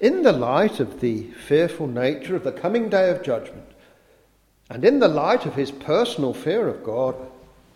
In 0.00 0.22
the 0.22 0.32
light 0.32 0.80
of 0.80 1.00
the 1.00 1.24
fearful 1.46 1.86
nature 1.86 2.36
of 2.36 2.44
the 2.44 2.52
coming 2.52 2.88
day 2.88 3.10
of 3.10 3.22
judgment, 3.22 3.64
And 4.70 4.84
in 4.84 4.98
the 4.98 5.08
light 5.08 5.46
of 5.46 5.54
his 5.54 5.70
personal 5.70 6.32
fear 6.32 6.68
of 6.68 6.82
God, 6.82 7.14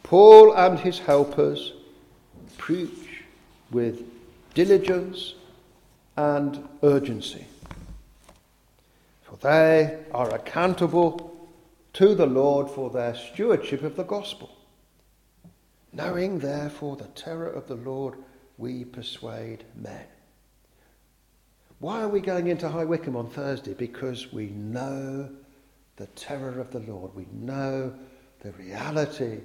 Paul 0.02 0.54
and 0.54 0.78
his 0.78 0.98
helpers 0.98 1.74
preach 2.56 3.24
with 3.70 4.02
diligence 4.54 5.34
and 6.16 6.66
urgency. 6.82 7.46
For 9.22 9.36
they 9.36 9.98
are 10.12 10.34
accountable 10.34 11.27
to 11.94 12.14
the 12.14 12.26
Lord 12.26 12.70
for 12.70 12.90
their 12.90 13.14
stewardship 13.14 13.82
of 13.82 13.96
the 13.96 14.04
gospel. 14.04 14.50
Knowing 15.92 16.38
therefore 16.38 16.96
the 16.96 17.08
terror 17.08 17.48
of 17.48 17.66
the 17.66 17.74
Lord, 17.74 18.14
we 18.56 18.84
persuade 18.84 19.64
men. 19.74 20.04
Why 21.80 22.02
are 22.02 22.08
we 22.08 22.20
going 22.20 22.48
into 22.48 22.68
High 22.68 22.84
Wycombe 22.84 23.16
on 23.16 23.30
Thursday? 23.30 23.72
Because 23.72 24.32
we 24.32 24.48
know 24.48 25.30
the 25.96 26.06
terror 26.08 26.60
of 26.60 26.70
the 26.70 26.80
Lord. 26.80 27.14
We 27.14 27.26
know 27.32 27.94
the 28.40 28.52
reality 28.52 29.40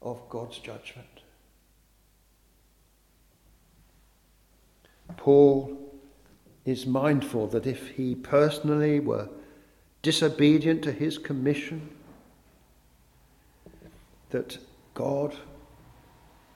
of 0.00 0.20
God's 0.28 0.58
judgment. 0.58 1.06
Paul 5.16 5.78
is 6.64 6.86
mindful 6.86 7.48
that 7.48 7.66
if 7.66 7.88
he 7.88 8.14
personally 8.14 9.00
were 9.00 9.28
disobedient 10.02 10.82
to 10.82 10.92
his 10.92 11.16
commission, 11.16 11.88
that 14.30 14.58
God 14.94 15.36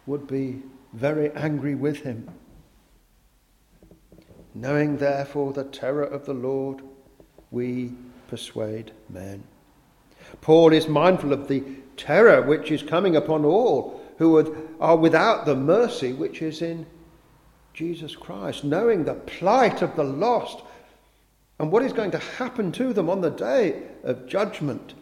would 0.07 0.27
be 0.27 0.63
very 0.93 1.31
angry 1.33 1.75
with 1.75 2.01
him. 2.01 2.29
Knowing 4.55 4.97
therefore 4.97 5.53
the 5.53 5.65
terror 5.65 6.05
of 6.05 6.25
the 6.27 6.35
Lord, 6.35 6.81
we 7.51 7.93
persuade 8.29 8.93
men. 9.09 9.45
Paul 10.41 10.73
is 10.73 10.89
mindful 10.89 11.33
of 11.33 11.47
the 11.47 11.63
terror 11.97 12.43
which 12.43 12.71
is 12.71 12.83
coming 12.83 13.17
upon 13.17 13.45
all 13.45 14.03
who 14.19 14.73
are 14.81 14.97
without 14.97 15.45
the 15.45 15.55
mercy 15.55 16.13
which 16.13 16.43
is 16.43 16.63
in 16.63 16.87
Jesus 17.75 18.17
Christ, 18.17 18.65
knowing 18.65 19.05
the 19.05 19.15
plight 19.15 19.83
of 19.83 19.95
the 19.95 20.05
lost 20.05 20.63
and 21.59 21.73
what 21.73 21.83
is 21.83 21.93
going 21.93 22.11
to 22.11 22.19
happen 22.19 22.71
to 22.73 22.93
them 22.93 23.09
on 23.09 23.21
the 23.21 23.31
day 23.31 23.83
of 24.05 24.27
judgment. 24.27 24.95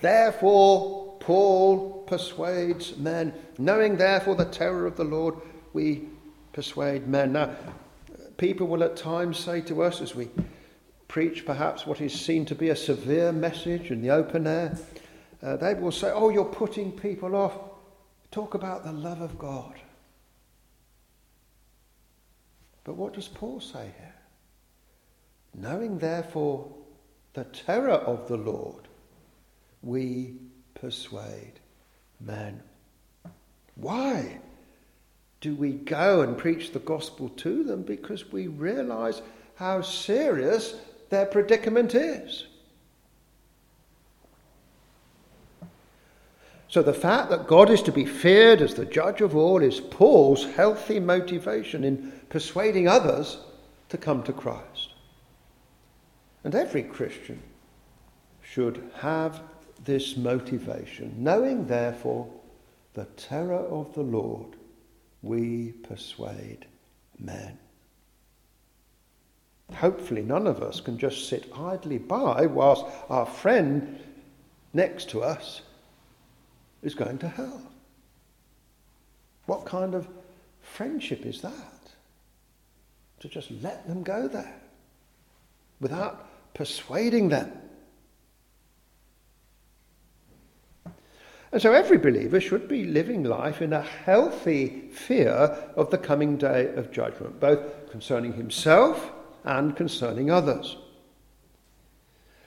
Therefore, 0.00 1.16
Paul 1.20 2.04
persuades 2.06 2.96
men. 2.96 3.34
Knowing, 3.58 3.96
therefore, 3.96 4.34
the 4.34 4.44
terror 4.46 4.86
of 4.86 4.96
the 4.96 5.04
Lord, 5.04 5.34
we 5.72 6.08
persuade 6.52 7.06
men. 7.06 7.32
Now, 7.32 7.54
people 8.38 8.66
will 8.66 8.82
at 8.82 8.96
times 8.96 9.38
say 9.38 9.60
to 9.62 9.82
us 9.82 10.00
as 10.00 10.14
we 10.14 10.30
preach 11.06 11.44
perhaps 11.44 11.86
what 11.86 12.00
is 12.00 12.18
seen 12.18 12.44
to 12.46 12.54
be 12.54 12.70
a 12.70 12.76
severe 12.76 13.32
message 13.32 13.90
in 13.90 14.00
the 14.00 14.10
open 14.10 14.46
air, 14.46 14.78
uh, 15.42 15.56
they 15.56 15.74
will 15.74 15.92
say, 15.92 16.10
Oh, 16.12 16.30
you're 16.30 16.44
putting 16.44 16.92
people 16.92 17.36
off. 17.36 17.58
Talk 18.30 18.54
about 18.54 18.84
the 18.84 18.92
love 18.92 19.20
of 19.20 19.38
God. 19.38 19.74
But 22.84 22.96
what 22.96 23.14
does 23.14 23.28
Paul 23.28 23.60
say 23.60 23.92
here? 23.98 24.14
Knowing 25.54 25.98
therefore 25.98 26.70
the 27.34 27.44
terror 27.44 27.90
of 27.90 28.28
the 28.28 28.36
Lord, 28.36 28.88
we 29.82 30.34
persuade 30.74 31.60
men. 32.20 32.62
Why 33.76 34.40
do 35.40 35.54
we 35.54 35.72
go 35.72 36.22
and 36.22 36.36
preach 36.36 36.72
the 36.72 36.80
gospel 36.80 37.28
to 37.30 37.62
them? 37.64 37.82
Because 37.82 38.32
we 38.32 38.48
realize 38.48 39.22
how 39.54 39.82
serious 39.82 40.74
their 41.10 41.26
predicament 41.26 41.94
is. 41.94 42.46
So 46.68 46.82
the 46.82 46.92
fact 46.92 47.30
that 47.30 47.46
God 47.46 47.70
is 47.70 47.80
to 47.82 47.92
be 47.92 48.04
feared 48.04 48.60
as 48.60 48.74
the 48.74 48.84
judge 48.84 49.22
of 49.22 49.34
all 49.34 49.62
is 49.62 49.80
Paul's 49.80 50.44
healthy 50.44 51.00
motivation 51.00 51.82
in 51.82 52.12
persuading 52.28 52.86
others 52.86 53.38
to 53.88 53.96
come 53.96 54.22
to 54.24 54.34
Christ. 54.34 54.77
And 56.48 56.54
every 56.54 56.82
Christian 56.82 57.42
should 58.40 58.82
have 59.00 59.42
this 59.84 60.16
motivation, 60.16 61.14
knowing 61.18 61.66
therefore 61.66 62.26
the 62.94 63.04
terror 63.04 63.66
of 63.66 63.92
the 63.92 64.02
Lord, 64.02 64.56
we 65.20 65.72
persuade 65.72 66.64
men. 67.18 67.58
Hopefully, 69.74 70.22
none 70.22 70.46
of 70.46 70.62
us 70.62 70.80
can 70.80 70.96
just 70.96 71.28
sit 71.28 71.52
idly 71.54 71.98
by 71.98 72.46
whilst 72.46 72.86
our 73.10 73.26
friend 73.26 74.00
next 74.72 75.10
to 75.10 75.22
us 75.22 75.60
is 76.80 76.94
going 76.94 77.18
to 77.18 77.28
hell. 77.28 77.60
What 79.44 79.66
kind 79.66 79.94
of 79.94 80.08
friendship 80.62 81.26
is 81.26 81.42
that? 81.42 81.92
To 83.20 83.28
just 83.28 83.50
let 83.50 83.86
them 83.86 84.02
go 84.02 84.28
there 84.28 84.56
without 85.78 86.27
persuading 86.58 87.28
them. 87.28 87.52
And 91.52 91.62
so 91.62 91.72
every 91.72 91.98
believer 91.98 92.40
should 92.40 92.66
be 92.66 92.84
living 92.84 93.22
life 93.22 93.62
in 93.62 93.72
a 93.72 93.80
healthy 93.80 94.90
fear 94.90 95.56
of 95.76 95.90
the 95.90 95.98
coming 95.98 96.36
day 96.36 96.74
of 96.74 96.90
judgment, 96.90 97.38
both 97.38 97.60
concerning 97.92 98.32
himself 98.32 99.12
and 99.44 99.76
concerning 99.76 100.32
others. 100.32 100.76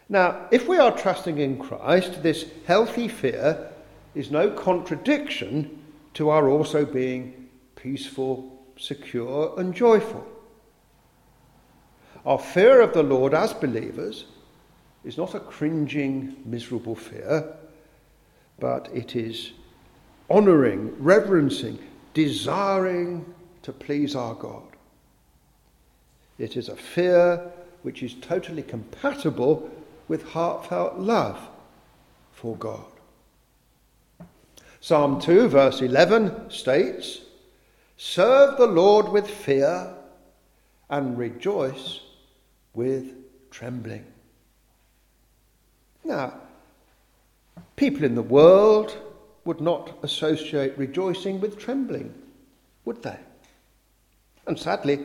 Now, 0.10 0.50
if 0.52 0.68
we 0.68 0.78
are 0.78 0.96
trusting 0.96 1.38
in 1.38 1.58
Christ, 1.58 2.22
this 2.22 2.46
healthy 2.68 3.08
fear 3.08 3.72
is 4.14 4.30
no 4.30 4.52
contradiction 4.52 5.84
to 6.16 6.32
our 6.32 6.50
also 6.50 6.84
being 6.84 7.48
peaceful, 7.78 8.62
secure, 8.78 9.58
and 9.58 9.74
joyful. 9.74 10.28
Our 12.26 12.38
fear 12.38 12.82
of 12.82 12.94
the 12.94 13.04
Lord 13.04 13.34
as 13.34 13.54
believers 13.54 14.26
is 15.04 15.18
not 15.18 15.34
a 15.34 15.40
cringing, 15.40 16.36
miserable 16.46 16.96
fear, 16.96 17.56
but 18.60 18.90
it 18.94 19.16
is 19.16 19.54
honouring, 20.30 20.96
reverencing, 21.00 21.80
desiring 22.14 23.34
to 23.64 23.72
please 23.72 24.16
our 24.16 24.36
God. 24.36 24.64
It 26.38 26.58
is 26.58 26.70
a 26.70 26.76
fear 26.76 27.52
which 27.82 28.04
is 28.04 28.14
totally 28.14 28.62
compatible 28.62 29.70
with 30.08 30.24
heartfelt 30.24 31.00
love 31.00 31.40
for 32.32 32.56
God. 32.58 32.86
Psalm 34.80 35.20
2, 35.20 35.48
verse 35.48 35.82
11 35.82 36.52
states 36.52 37.22
Serve 37.98 38.58
the 38.58 38.68
Lord 38.68 39.10
with 39.10 39.28
fear 39.28 39.94
and 40.90 41.18
rejoice 41.18 42.00
with 42.74 43.14
trembling. 43.50 44.06
Now, 46.04 46.34
people 47.76 48.04
in 48.04 48.16
the 48.16 48.22
world 48.22 48.98
would 49.46 49.62
not 49.62 49.98
associate 50.04 50.78
rejoicing 50.78 51.42
with 51.42 51.58
trembling, 51.58 52.14
would 52.86 53.02
they? 53.04 53.18
And 54.48 54.58
sadly, 54.58 55.00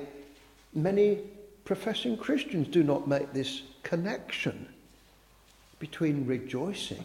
many 0.75 1.21
professing 1.65 2.17
Christians 2.17 2.69
do 2.69 2.83
not 2.83 3.09
make 3.09 3.33
this 3.33 3.63
connection 3.83 4.69
between 5.79 6.27
rejoicing 6.27 7.05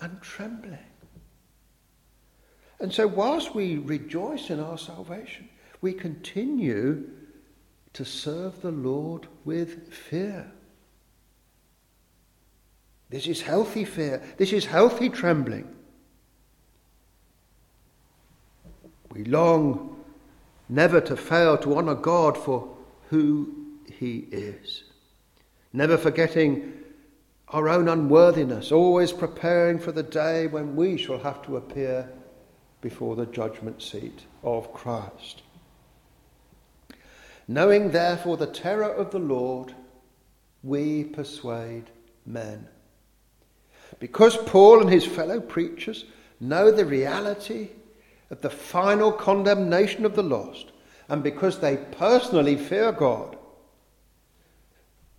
and 0.00 0.20
trembling. 0.20 0.78
And 2.78 2.92
so, 2.92 3.06
whilst 3.06 3.54
we 3.54 3.78
rejoice 3.78 4.50
in 4.50 4.60
our 4.60 4.76
salvation, 4.76 5.48
we 5.80 5.92
continue 5.92 7.08
to 7.96 8.04
serve 8.04 8.60
the 8.60 8.70
Lord 8.70 9.26
with 9.46 9.90
fear. 9.90 10.52
This 13.08 13.26
is 13.26 13.40
healthy 13.40 13.86
fear. 13.86 14.22
This 14.36 14.52
is 14.52 14.66
healthy 14.66 15.08
trembling. 15.08 15.66
We 19.10 19.24
long 19.24 19.96
never 20.68 21.00
to 21.00 21.16
fail 21.16 21.56
to 21.56 21.78
honour 21.78 21.94
God 21.94 22.36
for 22.36 22.76
who 23.08 23.54
He 23.90 24.28
is, 24.30 24.84
never 25.72 25.96
forgetting 25.96 26.74
our 27.48 27.66
own 27.66 27.88
unworthiness, 27.88 28.72
always 28.72 29.10
preparing 29.10 29.78
for 29.78 29.92
the 29.92 30.02
day 30.02 30.48
when 30.48 30.76
we 30.76 30.98
shall 30.98 31.20
have 31.20 31.40
to 31.46 31.56
appear 31.56 32.12
before 32.82 33.16
the 33.16 33.24
judgment 33.24 33.80
seat 33.80 34.26
of 34.42 34.70
Christ. 34.74 35.40
Knowing 37.48 37.90
therefore 37.90 38.36
the 38.36 38.46
terror 38.46 38.92
of 38.92 39.10
the 39.10 39.18
Lord, 39.18 39.74
we 40.62 41.04
persuade 41.04 41.90
men. 42.24 42.66
Because 44.00 44.36
Paul 44.36 44.80
and 44.80 44.90
his 44.90 45.06
fellow 45.06 45.40
preachers 45.40 46.04
know 46.40 46.70
the 46.70 46.84
reality 46.84 47.70
of 48.30 48.40
the 48.40 48.50
final 48.50 49.12
condemnation 49.12 50.04
of 50.04 50.16
the 50.16 50.22
lost, 50.22 50.72
and 51.08 51.22
because 51.22 51.60
they 51.60 51.76
personally 51.76 52.56
fear 52.56 52.90
God, 52.90 53.36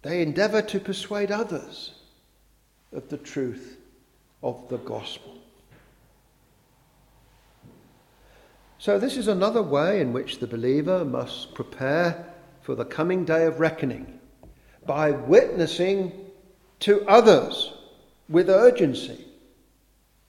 they 0.01 0.21
endeavour 0.21 0.61
to 0.63 0.79
persuade 0.79 1.31
others 1.31 1.93
of 2.91 3.07
the 3.09 3.17
truth 3.17 3.77
of 4.43 4.67
the 4.69 4.77
gospel. 4.77 5.33
So, 8.87 8.97
this 8.97 9.17
is 9.17 9.27
another 9.27 9.61
way 9.61 9.99
in 9.99 10.13
which 10.13 10.39
the 10.39 10.47
believer 10.47 11.03
must 11.03 11.53
prepare 11.53 12.25
for 12.61 12.73
the 12.73 12.85
coming 12.85 13.25
day 13.25 13.45
of 13.45 13.59
reckoning 13.59 14.17
by 14.85 15.11
witnessing 15.11 16.13
to 16.79 17.05
others 17.05 17.73
with 18.29 18.49
urgency 18.49 19.25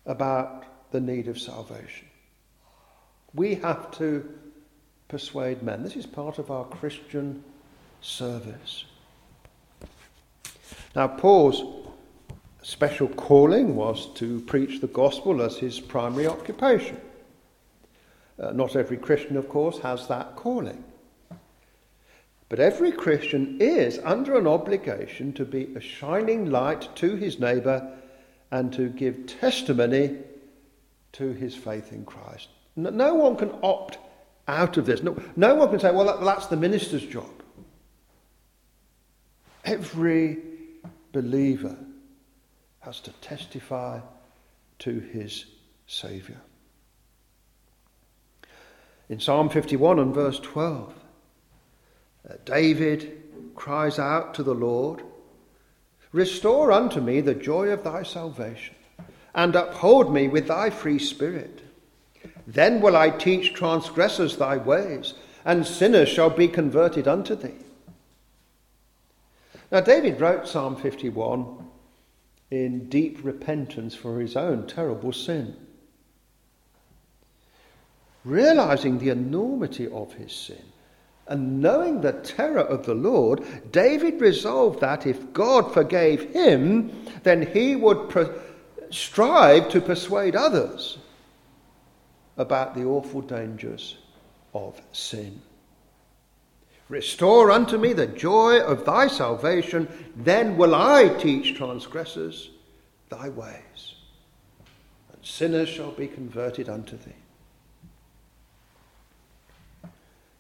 about 0.07 0.65
the 0.91 1.01
need 1.01 1.29
of 1.29 1.39
salvation. 1.39 2.09
We 3.33 3.55
have 3.55 3.93
to 3.99 4.29
persuade 5.07 5.63
men. 5.63 5.85
This 5.85 5.95
is 5.95 6.07
part 6.07 6.41
of 6.41 6.51
our 6.51 6.65
Christian 6.65 7.45
service. 8.01 8.87
Now, 10.97 11.07
Paul's 11.07 11.63
special 12.63 13.07
calling 13.07 13.77
was 13.77 14.13
to 14.15 14.41
preach 14.41 14.81
the 14.81 14.89
gospel 14.89 15.43
as 15.43 15.59
his 15.59 15.79
primary 15.79 16.27
occupation. 16.27 17.01
Uh, 18.39 18.53
not 18.53 18.77
every 18.77 18.97
Christian, 18.97 19.37
of 19.37 19.49
course, 19.49 19.79
has 19.81 20.07
that 20.09 20.37
calling. 20.37 20.85
But 22.49 22.61
every 22.61 22.93
Christian 22.93 23.59
is 23.61 23.99
under 24.05 24.39
an 24.39 24.47
obligation 24.47 25.33
to 25.35 25.45
be 25.45 25.75
a 25.75 25.81
shining 25.81 26.51
light 26.51 26.89
to 26.97 27.17
his 27.17 27.39
neighbour 27.39 27.93
and 28.51 28.73
to 28.73 28.89
give 28.89 29.27
testimony 29.27 30.17
to 31.13 31.33
his 31.33 31.55
faith 31.55 31.93
in 31.93 32.05
Christ. 32.05 32.49
No 32.77 33.15
one 33.15 33.37
can 33.37 33.51
opt 33.63 33.99
out 34.47 34.77
of 34.77 34.87
this. 34.87 35.03
No, 35.03 35.21
no 35.37 35.57
one 35.57 35.69
can 35.69 35.81
say, 35.81 35.91
well, 35.91 36.25
that's 36.25 36.47
the 36.47 36.57
minister's 36.57 37.05
job. 37.05 37.31
Every 39.65 40.39
believer 41.13 41.77
has 42.81 43.01
to 43.01 43.13
testify 43.21 44.01
to 44.79 45.01
his 45.01 45.45
Saviour. 45.87 46.39
In 49.09 49.21
Psalm 49.21 49.49
51 49.49 49.99
and 49.99 50.15
verse 50.15 50.39
12, 50.41 50.95
uh, 52.29 52.35
David 52.45 53.23
cries 53.55 53.99
out 53.99 54.35
to 54.35 54.43
the 54.43 54.55
Lord, 54.55 55.03
Restore 56.13 56.73
unto 56.73 57.01
me 57.01 57.21
the 57.21 57.35
joy 57.35 57.69
of 57.69 57.85
thy 57.85 58.03
salvation, 58.03 58.75
and 59.35 59.55
uphold 59.55 60.13
me 60.13 60.29
with 60.29 60.49
thy 60.49 60.71
free 60.71 60.99
spirit. 60.99 61.63
Then 62.47 62.81
will 62.81 62.97
I 62.97 63.11
teach 63.11 63.53
transgressors 63.53 64.37
thy 64.37 64.57
ways, 64.57 65.15
and 65.45 65.67
sinners 65.67 66.09
shall 66.09 66.31
be 66.31 66.49
converted 66.49 67.07
unto 67.07 67.35
thee. 67.35 67.65
Now, 69.71 69.81
David 69.81 70.21
wrote 70.21 70.49
Psalm 70.49 70.77
51 70.77 71.67
in 72.51 72.89
deep 72.89 73.23
repentance 73.23 73.95
for 73.95 74.21
his 74.21 74.35
own 74.35 74.67
terrible 74.67 75.13
sin. 75.13 75.57
Realizing 78.29 78.99
the 78.99 79.09
enormity 79.09 79.89
of 79.89 80.13
his 80.13 80.35
sin 80.35 80.63
and 81.29 81.63
knowing 81.63 82.03
the 82.03 82.13
terror 82.13 82.61
of 82.61 82.85
the 82.85 82.95
Lord, 82.95 83.43
David 83.73 84.21
resolved 84.21 84.81
that 84.81 85.07
if 85.07 85.33
God 85.33 85.73
forgave 85.73 86.35
him, 86.35 86.93
then 87.23 87.41
he 87.41 87.75
would 87.75 88.15
strive 88.91 89.71
to 89.71 89.81
persuade 89.81 90.37
others 90.37 90.99
about 92.37 92.75
the 92.75 92.85
awful 92.85 93.23
dangers 93.23 93.97
of 94.53 94.79
sin. 94.93 95.41
Restore 96.91 97.51
unto 97.51 97.79
me 97.79 97.95
the 97.95 98.09
joy 98.09 98.61
of 98.61 98.85
thy 98.85 99.09
salvation, 99.09 99.89
then 100.15 100.59
will 100.59 100.75
I 100.75 101.09
teach 101.19 101.57
transgressors 101.57 102.51
thy 103.09 103.31
ways, 103.31 103.95
and 105.15 105.25
sinners 105.25 105.71
shall 105.71 105.93
be 105.93 106.09
converted 106.09 106.69
unto 106.69 106.99
thee. 106.99 107.13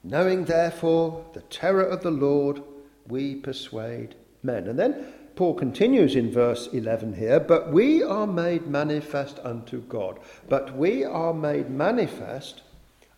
Knowing 0.02 0.44
therefore 0.44 1.24
the 1.32 1.40
terror 1.42 1.82
of 1.82 2.02
the 2.02 2.11
Lord, 2.11 2.62
we 3.06 3.34
persuade 3.34 4.14
men. 4.42 4.68
And 4.68 4.78
then 4.78 5.04
Paul 5.34 5.54
continues 5.54 6.16
in 6.16 6.32
verse 6.32 6.68
11 6.72 7.14
here, 7.14 7.40
but 7.40 7.72
we 7.72 8.02
are 8.02 8.26
made 8.26 8.66
manifest 8.66 9.38
unto 9.44 9.80
God. 9.82 10.18
But 10.48 10.76
we 10.76 11.04
are 11.04 11.34
made 11.34 11.70
manifest 11.70 12.62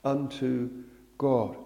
unto 0.05 0.71
God. 1.17 1.57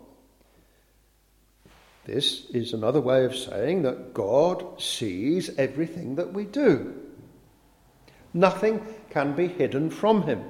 This 2.05 2.47
is 2.51 2.73
another 2.73 3.01
way 3.01 3.25
of 3.25 3.35
saying 3.35 3.83
that 3.83 4.13
God 4.13 4.81
sees 4.81 5.51
everything 5.57 6.17
that 6.17 6.33
we 6.33 6.45
do. 6.45 6.95
Nothing 8.35 8.85
can 9.11 9.35
be 9.35 9.49
hidden 9.49 9.91
from 9.91 10.23
him. 10.23 10.45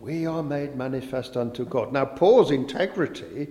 We 0.00 0.24
are 0.24 0.42
made 0.42 0.76
manifest 0.76 1.36
unto 1.36 1.66
God. 1.66 1.92
Now, 1.92 2.06
Paul's 2.06 2.50
integrity 2.50 3.48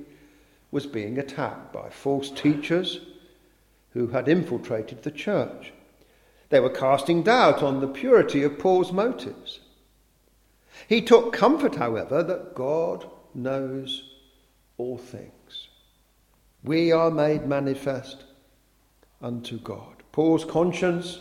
was 0.71 0.87
being 0.87 1.19
attacked 1.19 1.71
by 1.71 1.89
false 1.89 2.31
teachers 2.31 2.99
who 3.91 4.07
had 4.07 4.27
infiltrated 4.27 5.03
the 5.03 5.11
church. 5.11 5.71
They 6.49 6.59
were 6.59 6.71
casting 6.71 7.21
doubt 7.21 7.61
on 7.61 7.79
the 7.79 7.87
purity 7.87 8.41
of 8.41 8.57
Paul's 8.57 8.91
motives. 8.91 9.59
He 10.87 11.01
took 11.01 11.33
comfort, 11.33 11.75
however, 11.75 12.23
that 12.23 12.55
God 12.55 13.07
knows 13.35 14.15
all 14.77 14.97
things. 14.97 15.67
We 16.63 16.91
are 16.91 17.11
made 17.11 17.45
manifest 17.45 18.23
unto 19.21 19.59
God. 19.59 20.03
Paul's 20.11 20.45
conscience 20.45 21.19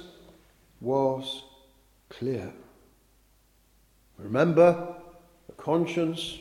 was 0.80 1.44
clear. 2.08 2.52
Remember, 4.16 4.96
conscience 5.68 6.38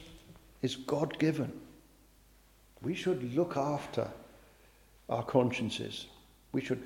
is 0.61 0.77
God 0.77 1.19
given. 1.19 1.51
We 2.81 2.95
should 2.95 3.35
look 3.35 3.57
after 3.57 4.07
our 5.09 5.21
consciences 5.21 6.07
we 6.53 6.61
should 6.61 6.81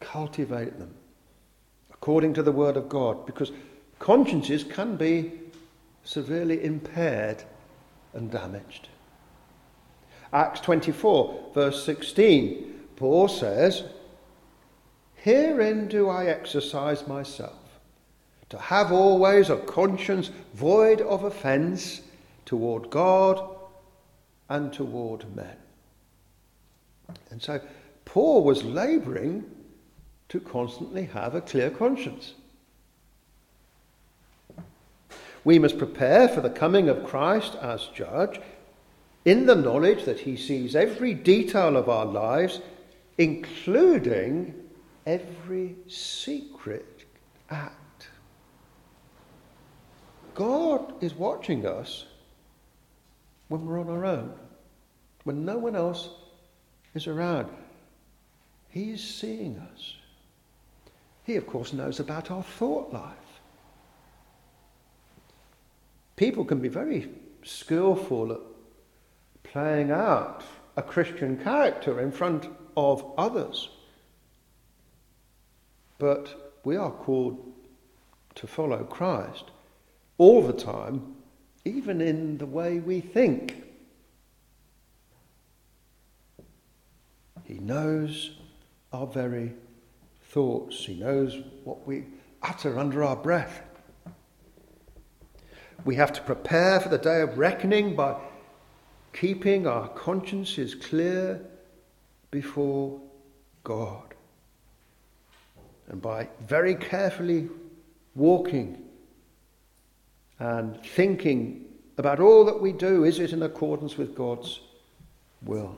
cultivate 0.00 0.76
them 0.80 0.92
according 1.92 2.34
to 2.34 2.42
the 2.42 2.50
Word 2.50 2.76
of 2.76 2.88
God 2.88 3.24
because 3.26 3.52
consciences 4.00 4.64
can 4.64 4.96
be 4.96 5.34
severely 6.02 6.64
impaired 6.64 7.44
and 8.12 8.28
damaged. 8.28 8.88
Acts 10.32 10.58
24, 10.62 11.52
verse 11.54 11.84
16, 11.84 12.86
Paul 12.96 13.28
says, 13.28 13.84
Herein 15.14 15.86
do 15.86 16.08
I 16.08 16.26
exercise 16.26 17.06
myself, 17.06 17.63
to 18.54 18.60
have 18.60 18.92
always 18.92 19.50
a 19.50 19.56
conscience 19.56 20.30
void 20.54 21.00
of 21.00 21.24
offence 21.24 22.02
toward 22.46 22.88
God 22.88 23.56
and 24.48 24.72
toward 24.72 25.34
men. 25.34 25.56
And 27.32 27.42
so 27.42 27.60
Paul 28.04 28.44
was 28.44 28.62
laboring 28.62 29.44
to 30.28 30.38
constantly 30.38 31.06
have 31.06 31.34
a 31.34 31.40
clear 31.40 31.68
conscience. 31.68 32.34
We 35.42 35.58
must 35.58 35.76
prepare 35.76 36.28
for 36.28 36.40
the 36.40 36.48
coming 36.48 36.88
of 36.88 37.04
Christ 37.04 37.56
as 37.60 37.88
judge 37.92 38.40
in 39.24 39.46
the 39.46 39.56
knowledge 39.56 40.04
that 40.04 40.20
he 40.20 40.36
sees 40.36 40.76
every 40.76 41.12
detail 41.12 41.76
of 41.76 41.88
our 41.88 42.06
lives, 42.06 42.60
including 43.18 44.54
every 45.06 45.74
secret 45.88 47.04
act. 47.50 47.80
God 50.34 51.02
is 51.02 51.14
watching 51.14 51.66
us 51.66 52.06
when 53.48 53.64
we're 53.64 53.80
on 53.80 53.88
our 53.88 54.04
own, 54.04 54.32
when 55.22 55.44
no 55.44 55.58
one 55.58 55.76
else 55.76 56.08
is 56.94 57.06
around. 57.06 57.48
He 58.68 58.90
is 58.90 59.02
seeing 59.02 59.58
us. 59.58 59.94
He, 61.24 61.36
of 61.36 61.46
course, 61.46 61.72
knows 61.72 62.00
about 62.00 62.30
our 62.30 62.42
thought 62.42 62.92
life. 62.92 63.12
People 66.16 66.44
can 66.44 66.60
be 66.60 66.68
very 66.68 67.10
skillful 67.44 68.32
at 68.32 68.40
playing 69.44 69.90
out 69.90 70.42
a 70.76 70.82
Christian 70.82 71.36
character 71.36 72.00
in 72.00 72.10
front 72.10 72.48
of 72.76 73.04
others. 73.16 73.68
But 75.98 76.52
we 76.64 76.76
are 76.76 76.90
called 76.90 77.52
to 78.34 78.46
follow 78.46 78.82
Christ 78.84 79.50
all 80.18 80.42
the 80.42 80.52
time, 80.52 81.14
even 81.64 82.00
in 82.00 82.38
the 82.38 82.46
way 82.46 82.78
we 82.78 83.00
think. 83.00 83.62
He 87.44 87.54
knows 87.54 88.36
our 88.92 89.06
very 89.06 89.54
thoughts. 90.30 90.84
He 90.84 90.94
knows 90.94 91.42
what 91.64 91.86
we 91.86 92.04
utter 92.42 92.78
under 92.78 93.04
our 93.04 93.16
breath. 93.16 93.62
We 95.84 95.96
have 95.96 96.12
to 96.14 96.22
prepare 96.22 96.80
for 96.80 96.88
the 96.88 96.98
day 96.98 97.20
of 97.20 97.36
reckoning 97.36 97.94
by 97.94 98.18
keeping 99.12 99.66
our 99.66 99.88
consciences 99.88 100.74
clear 100.74 101.40
before 102.30 103.00
God. 103.62 104.14
and 105.88 106.00
by 106.00 106.28
very 106.40 106.74
carefully 106.74 107.48
walking 108.14 108.83
and 110.44 110.78
thinking 110.84 111.64
about 111.96 112.20
all 112.20 112.44
that 112.44 112.60
we 112.60 112.70
do, 112.70 113.04
is 113.04 113.18
it 113.18 113.32
in 113.32 113.42
accordance 113.42 113.96
with 113.96 114.14
God's 114.14 114.60
will? 115.42 115.74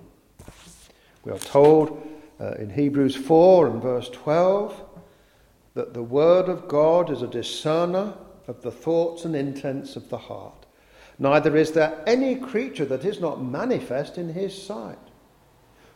We 1.24 1.30
are 1.30 1.38
told 1.38 2.04
uh, 2.40 2.54
in 2.54 2.70
Hebrews 2.70 3.14
4 3.14 3.68
and 3.68 3.80
verse 3.80 4.08
12 4.08 4.82
that 5.74 5.94
the 5.94 6.02
Word 6.02 6.48
of 6.48 6.66
God 6.66 7.10
is 7.10 7.22
a 7.22 7.28
discerner 7.28 8.14
of 8.48 8.60
the 8.62 8.72
thoughts 8.72 9.24
and 9.24 9.36
intents 9.36 9.94
of 9.94 10.08
the 10.08 10.18
heart. 10.18 10.66
Neither 11.20 11.56
is 11.56 11.70
there 11.70 12.02
any 12.04 12.34
creature 12.34 12.86
that 12.86 13.04
is 13.04 13.20
not 13.20 13.40
manifest 13.40 14.18
in 14.18 14.30
his 14.30 14.60
sight. 14.60 14.98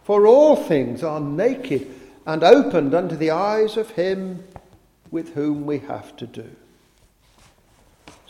For 0.04 0.28
all 0.28 0.54
things 0.54 1.02
are 1.02 1.20
naked 1.20 1.92
and 2.24 2.44
opened 2.44 2.94
unto 2.94 3.16
the 3.16 3.32
eyes 3.32 3.76
of 3.76 3.90
him 3.90 4.44
with 5.10 5.34
whom 5.34 5.66
we 5.66 5.80
have 5.80 6.16
to 6.18 6.26
do. 6.28 6.50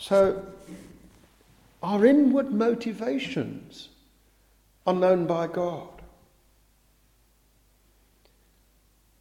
So, 0.01 0.43
our 1.83 2.03
inward 2.07 2.51
motivations 2.51 3.89
are 4.87 4.95
known 4.95 5.27
by 5.27 5.45
God. 5.45 5.89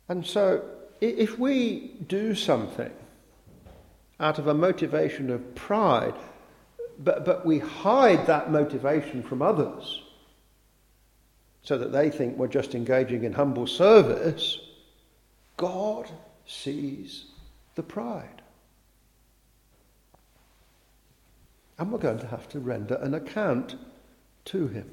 And 0.09 0.27
so, 0.27 0.65
if 1.03 1.39
we 1.39 1.97
do 2.07 2.35
something 2.35 2.91
out 4.19 4.39
of 4.39 4.47
a 4.47 4.55
motivation 4.55 5.29
of 5.29 5.55
pride, 5.55 6.15
but, 6.99 7.27
but 7.27 7.45
we 7.45 7.59
hide 7.59 8.27
that 8.27 8.51
motivation 8.51 9.23
from 9.23 9.43
others 9.43 10.03
so 11.63 11.77
that 11.77 11.93
they 11.93 12.09
think 12.09 12.39
we're 12.39 12.49
just 12.49 12.75
engaging 12.75 13.25
in 13.25 13.35
humble 13.35 13.67
service, 13.67 14.59
God 15.59 16.09
sees 16.47 17.27
the 17.75 17.83
pride. 17.83 18.40
And 21.81 21.91
we're 21.91 21.99
going 21.99 22.19
to 22.19 22.27
have 22.27 22.47
to 22.51 22.61
render 22.61 22.97
an 22.97 23.15
account 23.15 23.75
to 24.45 24.69
him. 24.69 24.91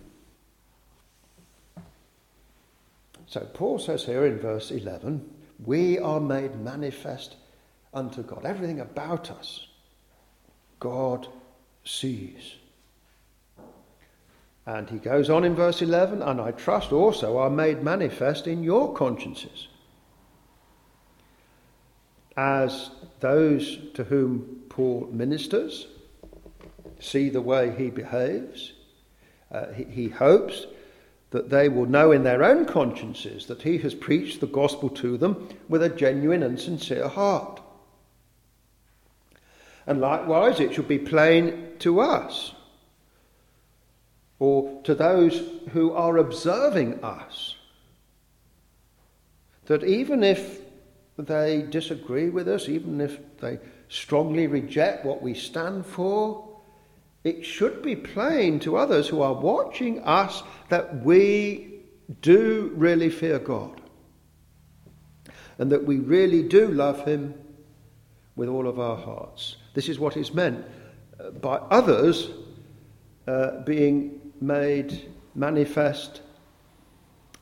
So 3.25 3.41
Paul 3.53 3.77
says 3.77 4.05
here 4.05 4.25
in 4.25 4.39
verse 4.39 4.71
11, 4.71 5.29
we 5.65 5.99
are 5.99 6.21
made 6.21 6.55
manifest 6.55 7.35
unto 7.93 8.23
God. 8.23 8.45
Everything 8.45 8.79
about 8.79 9.29
us, 9.29 9.67
God 10.79 11.27
sees. 11.83 12.55
And 14.65 14.89
he 14.89 14.97
goes 14.97 15.29
on 15.29 15.43
in 15.43 15.55
verse 15.55 15.81
11, 15.81 16.21
and 16.21 16.39
I 16.39 16.51
trust 16.51 16.93
also 16.93 17.37
are 17.37 17.49
made 17.49 17.83
manifest 17.83 18.47
in 18.47 18.63
your 18.63 18.93
consciences. 18.93 19.67
As 22.37 22.91
those 23.19 23.77
to 23.95 24.05
whom 24.05 24.63
Paul 24.69 25.09
ministers 25.11 25.87
see 26.99 27.29
the 27.29 27.41
way 27.41 27.73
he 27.75 27.89
behaves, 27.89 28.73
uh, 29.51 29.67
he, 29.73 29.83
he 29.85 30.09
hopes 30.09 30.65
that 31.31 31.49
they 31.49 31.69
will 31.69 31.85
know 31.85 32.11
in 32.11 32.23
their 32.23 32.43
own 32.43 32.65
consciences 32.65 33.47
that 33.47 33.61
he 33.61 33.77
has 33.79 33.93
preached 33.93 34.39
the 34.39 34.47
gospel 34.47 34.89
to 34.89 35.17
them 35.17 35.49
with 35.67 35.83
a 35.83 35.89
genuine 35.89 36.43
and 36.43 36.59
sincere 36.59 37.07
heart. 37.07 37.61
And 39.85 40.01
likewise, 40.01 40.59
it 40.59 40.73
should 40.73 40.87
be 40.87 40.99
plain 40.99 41.73
to 41.79 41.99
us 41.99 42.53
or 44.39 44.81
to 44.83 44.93
those 44.93 45.41
who 45.71 45.93
are 45.93 46.17
observing 46.17 47.03
us 47.03 47.55
that 49.65 49.83
even 49.83 50.23
if 50.23 50.61
they 51.17 51.63
disagree 51.63 52.29
with 52.29 52.47
us, 52.47 52.69
even 52.69 53.01
if 53.01 53.19
they 53.39 53.59
strongly 53.89 54.47
reject 54.47 55.05
what 55.05 55.21
we 55.21 55.33
stand 55.33 55.85
for, 55.85 56.46
it 57.23 57.45
should 57.45 57.81
be 57.81 57.95
plain 57.95 58.59
to 58.61 58.77
others 58.77 59.07
who 59.07 59.21
are 59.21 59.33
watching 59.33 59.99
us 60.03 60.43
that 60.69 61.03
we 61.03 61.81
do 62.21 62.71
really 62.75 63.09
fear 63.09 63.39
God 63.39 63.81
and 65.57 65.71
that 65.71 65.85
we 65.85 65.97
really 65.97 66.43
do 66.43 66.67
love 66.67 67.03
Him 67.05 67.33
with 68.35 68.47
all 68.47 68.67
of 68.67 68.79
our 68.79 68.95
hearts. 68.95 69.57
This 69.73 69.89
is 69.89 69.99
what 69.99 70.15
is 70.15 70.33
meant 70.33 70.63
uh, 71.19 71.31
by 71.31 71.55
others 71.57 72.29
uh, 73.27 73.61
being 73.61 74.21
made 74.39 75.11
manifest, 75.35 76.21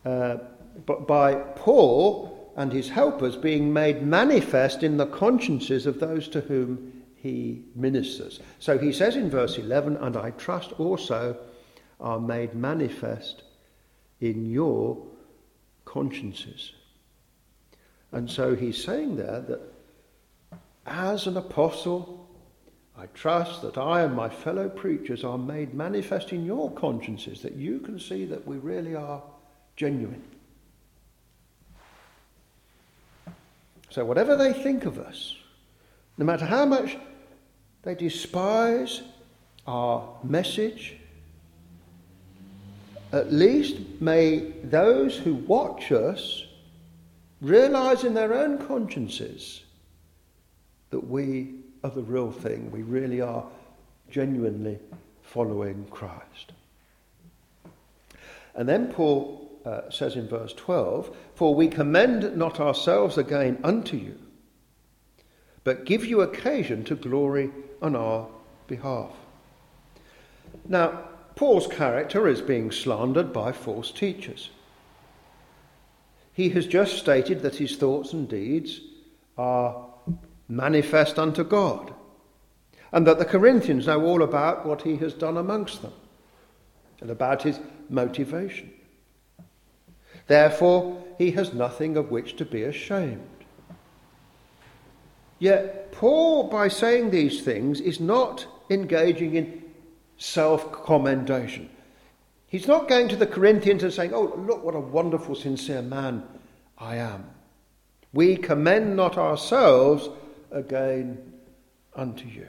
uh, 0.06 0.38
but 0.86 1.08
by 1.08 1.36
Paul 1.36 2.54
and 2.56 2.72
his 2.72 2.90
helpers 2.90 3.36
being 3.36 3.72
made 3.74 4.02
manifest 4.02 4.84
in 4.84 4.98
the 4.98 5.06
consciences 5.06 5.86
of 5.86 6.00
those 6.00 6.28
to 6.30 6.42
whom 6.42 6.95
he 7.26 7.64
ministers. 7.74 8.40
So 8.60 8.78
he 8.78 8.94
says 8.94 9.16
in 9.16 9.32
verse 9.32 9.58
11, 9.58 9.98
and 9.98 10.16
I 10.16 10.30
trust 10.30 10.74
also 10.74 11.36
are 12.00 12.20
made 12.20 12.54
manifest 12.54 13.42
in 14.22 14.46
your 14.46 15.04
consciences. 15.86 16.74
And 18.12 18.30
so 18.30 18.56
he's 18.56 18.84
saying 18.84 19.16
there 19.16 19.42
that 19.42 19.62
as 20.86 21.26
an 21.26 21.36
apostle, 21.36 22.30
I 22.96 23.08
trust 23.08 23.64
that 23.64 23.80
I 23.80 24.04
and 24.04 24.16
my 24.16 24.30
fellow 24.30 24.70
preachers 24.70 25.24
are 25.24 25.40
made 25.40 25.74
manifest 25.74 26.32
in 26.32 26.46
your 26.46 26.72
consciences, 26.74 27.42
that 27.42 27.56
you 27.56 27.80
can 27.80 28.00
see 28.00 28.26
that 28.26 28.46
we 28.46 28.58
really 28.58 28.96
are 28.96 29.24
genuine. 29.76 30.24
So, 33.90 34.06
whatever 34.06 34.36
they 34.36 34.54
think 34.54 34.86
of 34.86 35.00
us, 35.00 35.36
no 36.18 36.26
matter 36.26 36.46
how 36.46 36.66
much 36.66 36.98
they 37.86 37.96
despise 37.96 39.04
our 39.68 40.10
message. 40.24 40.96
At 43.14 43.32
least 43.32 43.78
may 44.02 44.52
those 44.64 45.16
who 45.16 45.36
watch 45.36 45.92
us 45.92 46.46
realize 47.42 48.04
in 48.04 48.16
their 48.16 48.34
own 48.34 48.58
consciences 48.68 49.62
that 50.90 51.08
we 51.08 51.54
are 51.84 51.92
the 51.92 52.02
real 52.02 52.32
thing. 52.32 52.72
We 52.72 52.82
really 52.82 53.22
are 53.22 53.46
genuinely 54.10 54.80
following 55.22 55.86
Christ. 55.92 56.54
And 58.56 58.68
then 58.68 58.92
Paul 58.92 59.48
uh, 59.64 59.92
says 59.92 60.16
in 60.16 60.28
verse 60.28 60.54
12, 60.54 61.16
For 61.36 61.54
we 61.54 61.68
commend 61.68 62.36
not 62.36 62.60
ourselves 62.60 63.20
again 63.20 63.60
unto 63.64 63.96
you, 63.96 64.18
but 65.64 65.86
give 65.86 66.04
you 66.06 66.22
occasion 66.22 66.84
to 66.86 66.96
glory 66.96 67.52
on 67.82 67.96
our 67.96 68.28
behalf. 68.68 69.12
Now, 70.68 71.10
Paul's 71.36 71.68
character 71.68 72.28
is 72.28 72.42
being 72.42 72.72
slandered 72.72 73.34
by 73.34 73.52
false 73.52 73.92
teachers. 73.92 74.50
He 76.34 76.50
has 76.50 76.66
just 76.68 76.98
stated 76.98 77.42
that 77.42 77.56
his 77.56 77.76
thoughts 77.76 78.14
and 78.14 78.28
deeds 78.28 78.80
are 79.38 79.86
manifest 80.48 81.20
unto 81.20 81.44
God, 81.44 81.94
and 82.92 83.06
that 83.08 83.20
the 83.20 83.26
Corinthians 83.26 83.88
know 83.88 84.04
all 84.06 84.24
about 84.24 84.66
what 84.66 84.82
he 84.84 84.96
has 84.98 85.14
done 85.14 85.38
amongst 85.38 85.82
them 85.82 85.94
and 87.02 87.10
about 87.10 87.44
his 87.44 87.60
motivation. 87.90 88.72
Therefore, 90.28 91.04
he 91.18 91.32
has 91.32 91.54
nothing 91.54 91.98
of 91.98 92.12
which 92.12 92.36
to 92.38 92.46
be 92.46 92.64
ashamed. 92.64 93.35
Yet, 95.40 95.92
Paul, 95.92 96.48
by 96.48 96.68
saying 96.68 97.12
these 97.12 97.42
things, 97.42 97.82
is 97.82 98.00
not 98.00 98.46
engaging 98.70 99.36
in 99.36 99.64
self 100.18 100.72
commendation. 100.72 101.70
He's 102.48 102.68
not 102.68 102.88
going 102.88 103.10
to 103.10 103.16
the 103.16 103.28
Corinthians 103.28 103.84
and 103.84 103.94
saying, 103.94 104.14
Oh, 104.14 104.34
look 104.38 104.64
what 104.64 104.76
a 104.76 104.80
wonderful, 104.80 105.36
sincere 105.36 105.82
man 105.82 106.24
I 106.78 106.98
am. 106.98 107.26
We 108.14 108.38
commend 108.38 108.96
not 108.96 109.18
ourselves 109.18 110.10
again 110.52 111.34
unto 111.94 112.28
you. 112.28 112.48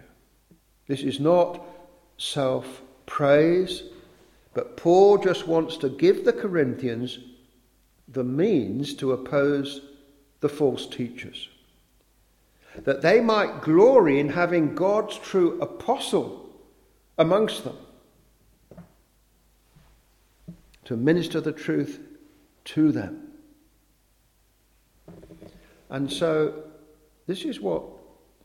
This 0.87 1.03
is 1.03 1.19
not 1.19 1.65
self 2.19 2.83
praise, 3.07 3.83
but 4.55 4.77
Paul 4.77 5.19
just 5.19 5.49
wants 5.49 5.77
to 5.79 5.89
give 5.89 6.25
the 6.25 6.33
Corinthians 6.33 7.19
the 8.09 8.25
means 8.25 8.95
to 8.95 9.13
oppose 9.13 9.81
the 10.39 10.49
false 10.49 10.87
teachers 10.87 11.49
that 12.85 13.03
they 13.03 13.21
might 13.21 13.63
glory 13.63 14.21
in 14.21 14.29
having 14.29 14.75
God's 14.75 15.19
true 15.19 15.61
apostle 15.61 16.51
amongst 17.19 17.65
them 17.65 17.77
to 20.85 20.97
minister 20.97 21.41
the 21.41 21.53
truth 21.53 22.01
to 22.65 22.93
them. 22.93 23.23
And 25.91 26.11
so, 26.11 26.65
this 27.27 27.45
is 27.45 27.61
what 27.61 27.85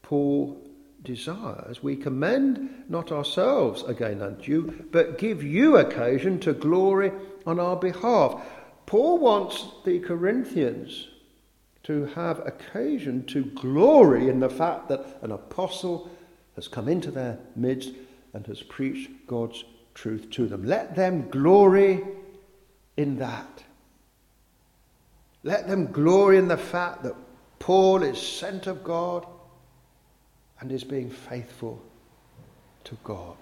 Paul 0.02 0.60
desires. 1.04 1.82
We 1.82 1.96
commend 1.96 2.84
not 2.90 3.12
ourselves 3.12 3.84
again 3.84 4.22
unto 4.22 4.52
you, 4.52 4.88
but 4.92 5.18
give 5.18 5.44
you 5.44 5.78
occasion 5.78 6.40
to 6.42 6.54
glory 6.54 7.12
on 7.46 7.60
our 7.60 7.76
behalf. 7.76 8.44
Paul 8.86 9.20
wants 9.20 9.66
the 9.86 10.00
Corinthians 10.00 11.08
to 11.84 12.06
have 12.08 12.46
occasion 12.46 13.26
to 13.26 13.46
glory 13.46 14.30
in 14.30 14.40
the 14.40 14.50
fact 14.50 14.88
that 14.90 15.18
an 15.22 15.32
apostle 15.32 16.10
has 16.56 16.68
come 16.68 16.88
into 16.88 17.12
their 17.12 17.40
midst 17.56 17.92
and 18.34 18.46
has 18.48 18.62
preached 18.62 19.10
God's 19.28 19.64
truth 19.94 20.30
to 20.32 20.48
them. 20.48 20.64
Let 20.64 20.96
them 20.96 21.30
glory 21.30 22.04
in 22.98 23.18
that. 23.18 23.64
Let 25.44 25.68
them 25.68 25.92
glory 25.92 26.38
in 26.38 26.48
the 26.48 26.58
fact 26.58 27.04
that 27.04 27.16
Paul 27.60 28.04
is 28.04 28.22
sent 28.22 28.68
of 28.68 28.84
God 28.84 29.26
and 30.60 30.72
is 30.72 30.84
being 30.84 31.10
faithful 31.10 31.82
to 32.84 32.98
God. 33.04 33.38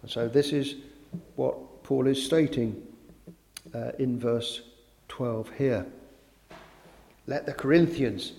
And 0.00 0.10
so 0.10 0.28
this 0.28 0.52
is 0.52 0.76
what 1.36 1.82
Paul 1.82 2.06
is 2.06 2.22
stating 2.22 2.82
uh, 3.74 3.92
in 3.98 4.18
verse 4.18 4.62
12 5.08 5.50
here. 5.56 5.86
Let 7.26 7.46
the 7.46 7.52
Corinthians 7.52 8.32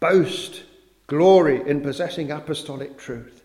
boast 0.00 0.62
glory 1.06 1.68
in 1.68 1.80
possessing 1.80 2.30
apostolic 2.30 2.96
truth. 2.96 3.42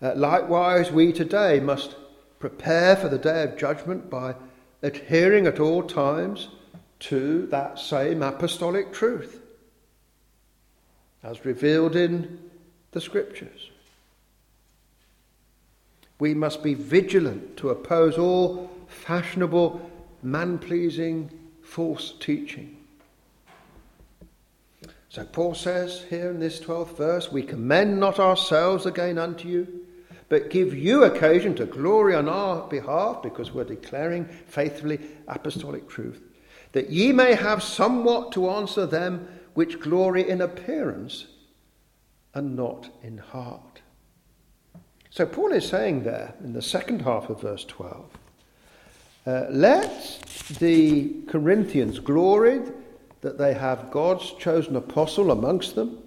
Uh, 0.00 0.14
likewise, 0.14 0.90
we 0.90 1.12
today 1.12 1.60
must 1.60 1.96
prepare 2.38 2.96
for 2.96 3.08
the 3.08 3.18
day 3.18 3.42
of 3.42 3.56
judgment 3.56 4.10
by 4.10 4.34
adhering 4.82 5.46
at 5.46 5.60
all 5.60 5.82
times 5.82 6.48
to 7.00 7.46
that 7.46 7.78
same 7.78 8.22
apostolic 8.22 8.92
truth 8.92 9.40
as 11.22 11.44
revealed 11.44 11.96
in 11.96 12.38
the 12.92 13.00
Scriptures. 13.00 13.70
We 16.18 16.34
must 16.34 16.62
be 16.62 16.74
vigilant 16.74 17.56
to 17.56 17.70
oppose 17.70 18.18
all 18.18 18.70
fashionable, 18.86 19.90
man 20.22 20.58
pleasing, 20.58 21.30
false 21.64 22.14
teaching. 22.20 22.76
So 25.08 25.24
Paul 25.24 25.54
says 25.54 26.04
here 26.10 26.30
in 26.30 26.40
this 26.40 26.60
12th 26.60 26.96
verse, 26.96 27.32
We 27.32 27.42
commend 27.42 28.00
not 28.00 28.18
ourselves 28.18 28.84
again 28.86 29.18
unto 29.18 29.48
you, 29.48 29.86
but 30.28 30.50
give 30.50 30.74
you 30.74 31.04
occasion 31.04 31.54
to 31.56 31.66
glory 31.66 32.14
on 32.14 32.28
our 32.28 32.66
behalf, 32.68 33.22
because 33.22 33.52
we're 33.52 33.64
declaring 33.64 34.24
faithfully 34.46 35.00
apostolic 35.28 35.88
truth, 35.88 36.20
that 36.72 36.90
ye 36.90 37.12
may 37.12 37.34
have 37.34 37.62
somewhat 37.62 38.32
to 38.32 38.50
answer 38.50 38.86
them 38.86 39.28
which 39.54 39.78
glory 39.80 40.28
in 40.28 40.40
appearance 40.40 41.26
and 42.34 42.56
not 42.56 42.90
in 43.02 43.18
heart. 43.18 43.82
So 45.10 45.24
Paul 45.24 45.52
is 45.52 45.68
saying 45.68 46.02
there 46.02 46.34
in 46.42 46.54
the 46.54 46.62
second 46.62 47.02
half 47.02 47.30
of 47.30 47.40
verse 47.40 47.64
12 47.64 48.10
uh, 49.26 49.46
let 49.50 50.18
the 50.58 51.22
Corinthians 51.28 51.98
glory 51.98 52.60
that 53.22 53.38
they 53.38 53.54
have 53.54 53.90
God's 53.90 54.32
chosen 54.32 54.76
apostle 54.76 55.30
amongst 55.30 55.74
them. 55.74 55.98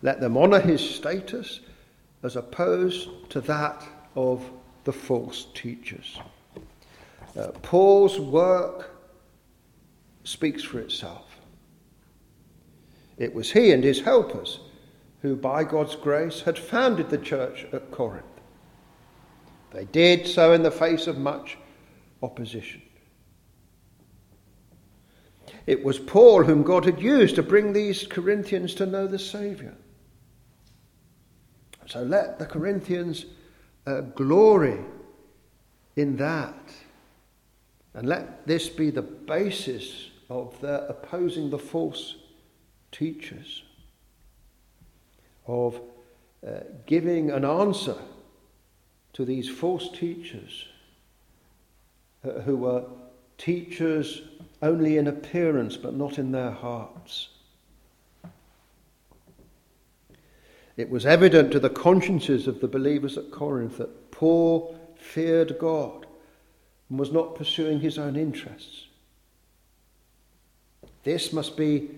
Let 0.00 0.20
them 0.20 0.36
honour 0.36 0.60
his 0.60 0.80
status 0.80 1.60
as 2.22 2.36
opposed 2.36 3.08
to 3.30 3.40
that 3.42 3.82
of 4.16 4.42
the 4.84 4.92
false 4.92 5.46
teachers. 5.54 6.18
Uh, 7.36 7.48
Paul's 7.62 8.18
work 8.18 8.90
speaks 10.24 10.62
for 10.62 10.78
itself. 10.78 11.26
It 13.18 13.34
was 13.34 13.50
he 13.50 13.72
and 13.72 13.84
his 13.84 14.00
helpers 14.00 14.60
who, 15.20 15.36
by 15.36 15.64
God's 15.64 15.96
grace, 15.96 16.40
had 16.40 16.58
founded 16.58 17.10
the 17.10 17.18
church 17.18 17.66
at 17.72 17.90
Corinth. 17.90 18.24
They 19.72 19.84
did 19.84 20.26
so 20.26 20.52
in 20.52 20.62
the 20.62 20.70
face 20.70 21.06
of 21.06 21.18
much 21.18 21.58
opposition. 22.24 22.82
It 25.66 25.84
was 25.84 25.98
Paul 25.98 26.44
whom 26.44 26.62
God 26.62 26.84
had 26.84 27.00
used 27.00 27.36
to 27.36 27.42
bring 27.42 27.72
these 27.72 28.06
Corinthians 28.06 28.74
to 28.74 28.86
know 28.86 29.06
the 29.06 29.18
Saviour. 29.18 29.74
So 31.86 32.02
let 32.02 32.38
the 32.38 32.46
Corinthians 32.46 33.26
uh, 33.86 34.00
glory 34.00 34.80
in 35.96 36.16
that. 36.16 36.72
And 37.94 38.08
let 38.08 38.46
this 38.46 38.68
be 38.68 38.90
the 38.90 39.02
basis 39.02 40.10
of 40.28 40.60
their 40.60 40.86
opposing 40.86 41.50
the 41.50 41.58
false 41.58 42.16
teachers 42.90 43.62
of 45.46 45.80
uh, 46.46 46.60
giving 46.86 47.30
an 47.30 47.44
answer 47.44 47.96
to 49.12 49.24
these 49.24 49.48
false 49.48 49.88
teachers 49.90 50.66
who 52.44 52.56
were 52.56 52.84
teachers 53.38 54.22
only 54.62 54.96
in 54.96 55.06
appearance 55.06 55.76
but 55.76 55.94
not 55.94 56.18
in 56.18 56.32
their 56.32 56.50
hearts. 56.50 57.28
It 60.76 60.90
was 60.90 61.06
evident 61.06 61.52
to 61.52 61.60
the 61.60 61.70
consciences 61.70 62.48
of 62.48 62.60
the 62.60 62.68
believers 62.68 63.16
at 63.16 63.30
Corinth 63.30 63.78
that 63.78 64.10
Paul 64.10 64.78
feared 64.96 65.58
God 65.58 66.06
and 66.88 66.98
was 66.98 67.12
not 67.12 67.36
pursuing 67.36 67.80
his 67.80 67.98
own 67.98 68.16
interests. 68.16 68.86
This 71.04 71.32
must 71.32 71.56
be 71.56 71.90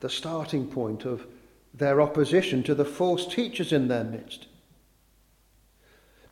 the 0.00 0.10
starting 0.10 0.66
point 0.66 1.04
of 1.04 1.26
their 1.72 2.00
opposition 2.00 2.62
to 2.64 2.74
the 2.74 2.84
false 2.84 3.26
teachers 3.26 3.72
in 3.72 3.88
their 3.88 4.04
midst. 4.04 4.48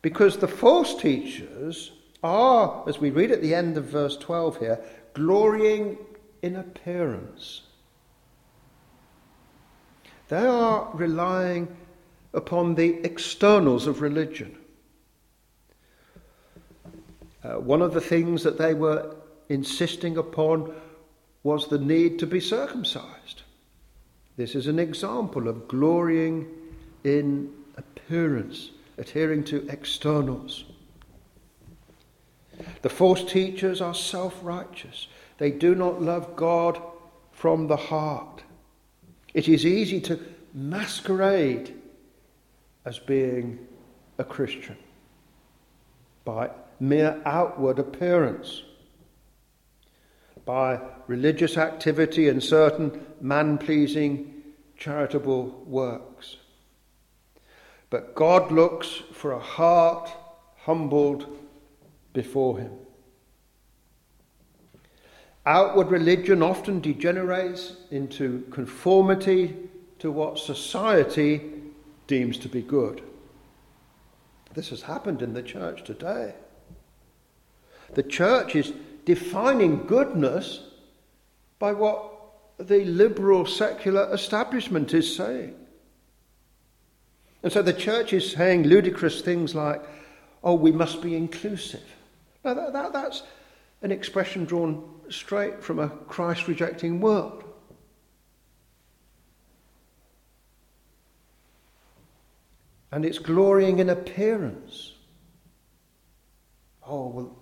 Because 0.01 0.37
the 0.37 0.47
false 0.47 0.95
teachers 0.95 1.91
are, 2.23 2.83
as 2.87 2.99
we 2.99 3.09
read 3.09 3.31
at 3.31 3.41
the 3.41 3.55
end 3.55 3.77
of 3.77 3.85
verse 3.85 4.17
12 4.17 4.59
here, 4.59 4.79
glorying 5.13 5.97
in 6.41 6.55
appearance. 6.55 7.61
They 10.27 10.45
are 10.45 10.89
relying 10.93 11.75
upon 12.33 12.75
the 12.75 13.03
externals 13.03 13.87
of 13.87 14.01
religion. 14.01 14.55
Uh, 17.43 17.53
one 17.53 17.81
of 17.81 17.93
the 17.93 18.01
things 18.01 18.43
that 18.43 18.57
they 18.57 18.73
were 18.73 19.15
insisting 19.47 20.17
upon 20.17 20.73
was 21.43 21.67
the 21.67 21.79
need 21.79 22.19
to 22.19 22.27
be 22.27 22.39
circumcised. 22.39 23.43
This 24.37 24.55
is 24.55 24.67
an 24.67 24.77
example 24.77 25.47
of 25.47 25.67
glorying 25.67 26.47
in 27.03 27.51
appearance, 27.77 28.71
adhering 28.97 29.43
to 29.45 29.67
externals. 29.69 30.65
The 32.81 32.89
false 32.89 33.23
teachers 33.23 33.81
are 33.81 33.93
self 33.93 34.39
righteous. 34.41 35.07
They 35.37 35.51
do 35.51 35.75
not 35.75 36.01
love 36.01 36.35
God 36.35 36.81
from 37.31 37.67
the 37.67 37.77
heart. 37.77 38.43
It 39.33 39.47
is 39.47 39.65
easy 39.65 40.01
to 40.01 40.19
masquerade 40.53 41.73
as 42.85 42.99
being 42.99 43.59
a 44.17 44.23
Christian 44.23 44.77
by 46.25 46.49
mere 46.79 47.21
outward 47.25 47.79
appearance, 47.79 48.63
by 50.45 50.79
religious 51.07 51.57
activity 51.57 52.27
and 52.27 52.43
certain 52.43 53.05
man 53.21 53.57
pleasing 53.57 54.43
charitable 54.77 55.63
works. 55.65 56.37
But 57.89 58.15
God 58.15 58.51
looks 58.51 59.01
for 59.13 59.31
a 59.31 59.39
heart 59.39 60.09
humbled 60.57 61.38
before 62.13 62.59
Him. 62.59 62.71
Outward 65.45 65.89
religion 65.89 66.43
often 66.43 66.79
degenerates 66.79 67.75
into 67.91 68.45
conformity 68.51 69.55
to 69.99 70.11
what 70.11 70.37
society 70.37 71.41
deems 72.07 72.37
to 72.37 72.49
be 72.49 72.61
good. 72.61 73.01
This 74.53 74.69
has 74.69 74.81
happened 74.81 75.21
in 75.21 75.33
the 75.33 75.43
church 75.43 75.83
today. 75.83 76.33
The 77.93 78.03
church 78.03 78.55
is 78.55 78.73
defining 79.05 79.85
goodness 79.85 80.61
by 81.57 81.73
what 81.73 82.11
the 82.57 82.85
liberal 82.85 83.45
secular 83.45 84.13
establishment 84.13 84.93
is 84.93 85.15
saying. 85.15 85.55
And 87.41 87.51
so 87.51 87.61
the 87.61 87.73
church 87.73 88.11
is 88.13 88.31
saying 88.31 88.63
ludicrous 88.63 89.21
things 89.21 89.55
like, 89.55 89.81
oh, 90.43 90.55
we 90.55 90.71
must 90.71 91.01
be 91.01 91.15
inclusive. 91.15 91.83
Now, 92.43 92.53
that, 92.53 92.73
that, 92.73 92.93
that's 92.93 93.23
an 93.81 93.91
expression 93.91 94.45
drawn 94.45 94.83
straight 95.09 95.63
from 95.63 95.79
a 95.79 95.89
Christ 95.89 96.47
rejecting 96.47 96.99
world. 96.99 97.43
And 102.91 103.05
it's 103.05 103.19
glorying 103.19 103.79
in 103.79 103.89
appearance. 103.89 104.93
Oh, 106.85 107.07
well, 107.07 107.37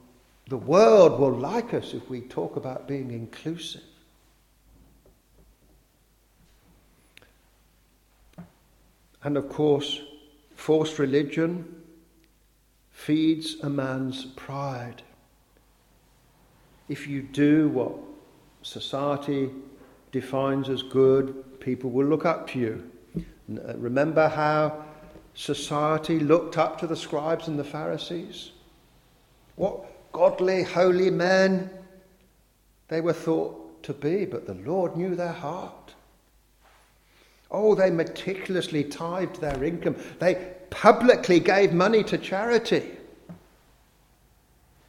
the 0.50 0.58
world 0.58 1.20
will 1.20 1.32
like 1.34 1.74
us 1.74 1.94
if 1.94 2.10
we 2.10 2.22
talk 2.22 2.56
about 2.56 2.88
being 2.88 3.12
inclusive. 3.12 3.84
And 9.24 9.38
of 9.38 9.50
course, 9.50 10.02
forced 10.56 11.00
religion 11.00 11.77
feeds 12.98 13.58
a 13.62 13.70
man's 13.70 14.26
pride. 14.26 15.04
If 16.90 17.08
you 17.08 17.22
do 17.22 17.70
what 17.70 17.94
society 18.64 19.52
defines 20.12 20.68
as 20.68 20.82
good, 20.82 21.60
people 21.60 21.92
will 21.92 22.08
look 22.08 22.26
up 22.26 22.50
to 22.50 22.60
you. 22.60 22.92
Uh, 23.16 23.78
remember 23.78 24.28
how 24.28 24.84
society 25.36 26.20
looked 26.20 26.58
up 26.58 26.80
to 26.80 26.88
the 26.88 26.96
scribes 26.96 27.48
and 27.48 27.58
the 27.58 27.64
Pharisees? 27.64 28.52
What 29.56 30.12
godly, 30.12 30.64
holy 30.64 31.12
men 31.12 31.70
they 32.88 33.00
were 33.00 33.14
thought 33.14 33.84
to 33.84 33.94
be, 33.94 34.26
but 34.26 34.48
the 34.48 34.56
Lord 34.56 34.98
knew 34.98 35.16
their 35.16 35.32
heart. 35.32 35.76
Oh, 37.50 37.76
they 37.76 37.90
meticulously 37.90 38.84
tithed 38.84 39.40
their 39.40 39.64
income. 39.64 39.96
They 40.20 40.54
publicly 40.70 41.40
gave 41.40 41.74
money 41.74 42.04
to 42.04 42.18
charity. 42.18 42.92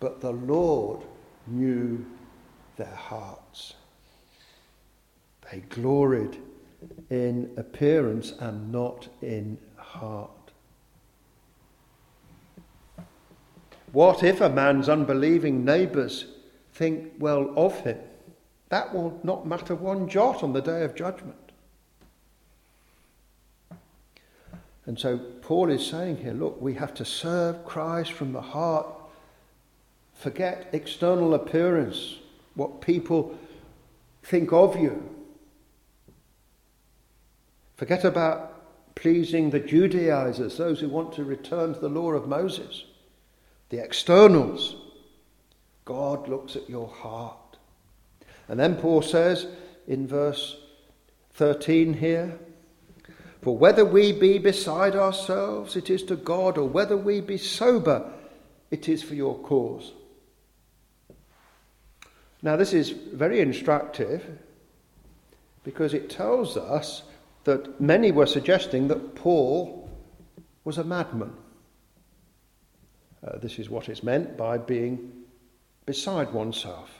But 0.00 0.20
the 0.20 0.32
Lord 0.32 1.02
knew 1.46 2.04
their 2.76 2.86
hearts. 2.86 3.74
They 5.50 5.60
gloried 5.68 6.36
in 7.10 7.50
appearance 7.56 8.32
and 8.38 8.70
not 8.70 9.08
in 9.22 9.58
heart. 9.76 10.30
What 13.92 14.22
if 14.22 14.40
a 14.40 14.50
man's 14.50 14.88
unbelieving 14.88 15.64
neighbours 15.64 16.26
think 16.74 17.14
well 17.18 17.52
of 17.56 17.80
him? 17.80 17.98
That 18.68 18.94
will 18.94 19.18
not 19.22 19.46
matter 19.46 19.74
one 19.74 20.08
jot 20.08 20.42
on 20.42 20.52
the 20.52 20.60
day 20.60 20.84
of 20.84 20.94
judgment. 20.94 21.47
And 24.88 24.98
so 24.98 25.18
Paul 25.18 25.68
is 25.68 25.86
saying 25.86 26.16
here 26.16 26.32
look, 26.32 26.62
we 26.62 26.72
have 26.74 26.94
to 26.94 27.04
serve 27.04 27.62
Christ 27.66 28.10
from 28.12 28.32
the 28.32 28.40
heart. 28.40 28.86
Forget 30.14 30.70
external 30.72 31.34
appearance, 31.34 32.16
what 32.54 32.80
people 32.80 33.38
think 34.22 34.50
of 34.50 34.80
you. 34.80 35.14
Forget 37.76 38.04
about 38.04 38.94
pleasing 38.94 39.50
the 39.50 39.60
Judaizers, 39.60 40.56
those 40.56 40.80
who 40.80 40.88
want 40.88 41.12
to 41.12 41.22
return 41.22 41.74
to 41.74 41.80
the 41.80 41.90
law 41.90 42.12
of 42.12 42.26
Moses, 42.26 42.84
the 43.68 43.84
externals. 43.84 44.74
God 45.84 46.28
looks 46.28 46.56
at 46.56 46.70
your 46.70 46.88
heart. 46.88 47.58
And 48.48 48.58
then 48.58 48.74
Paul 48.76 49.02
says 49.02 49.46
in 49.86 50.08
verse 50.08 50.56
13 51.34 51.92
here, 51.92 52.38
For 53.42 53.56
whether 53.56 53.84
we 53.84 54.12
be 54.12 54.38
beside 54.38 54.96
ourselves, 54.96 55.76
it 55.76 55.90
is 55.90 56.02
to 56.04 56.16
God, 56.16 56.58
or 56.58 56.68
whether 56.68 56.96
we 56.96 57.20
be 57.20 57.38
sober, 57.38 58.10
it 58.70 58.88
is 58.88 59.02
for 59.02 59.14
your 59.14 59.38
cause. 59.38 59.92
Now, 62.42 62.56
this 62.56 62.72
is 62.72 62.90
very 62.90 63.40
instructive 63.40 64.24
because 65.64 65.94
it 65.94 66.10
tells 66.10 66.56
us 66.56 67.02
that 67.44 67.80
many 67.80 68.12
were 68.12 68.26
suggesting 68.26 68.88
that 68.88 69.14
Paul 69.14 69.88
was 70.64 70.78
a 70.78 70.84
madman. 70.84 71.32
Uh, 73.26 73.38
this 73.38 73.58
is 73.58 73.68
what 73.68 73.88
is 73.88 74.02
meant 74.02 74.36
by 74.36 74.58
being 74.58 75.12
beside 75.86 76.32
oneself. 76.32 76.90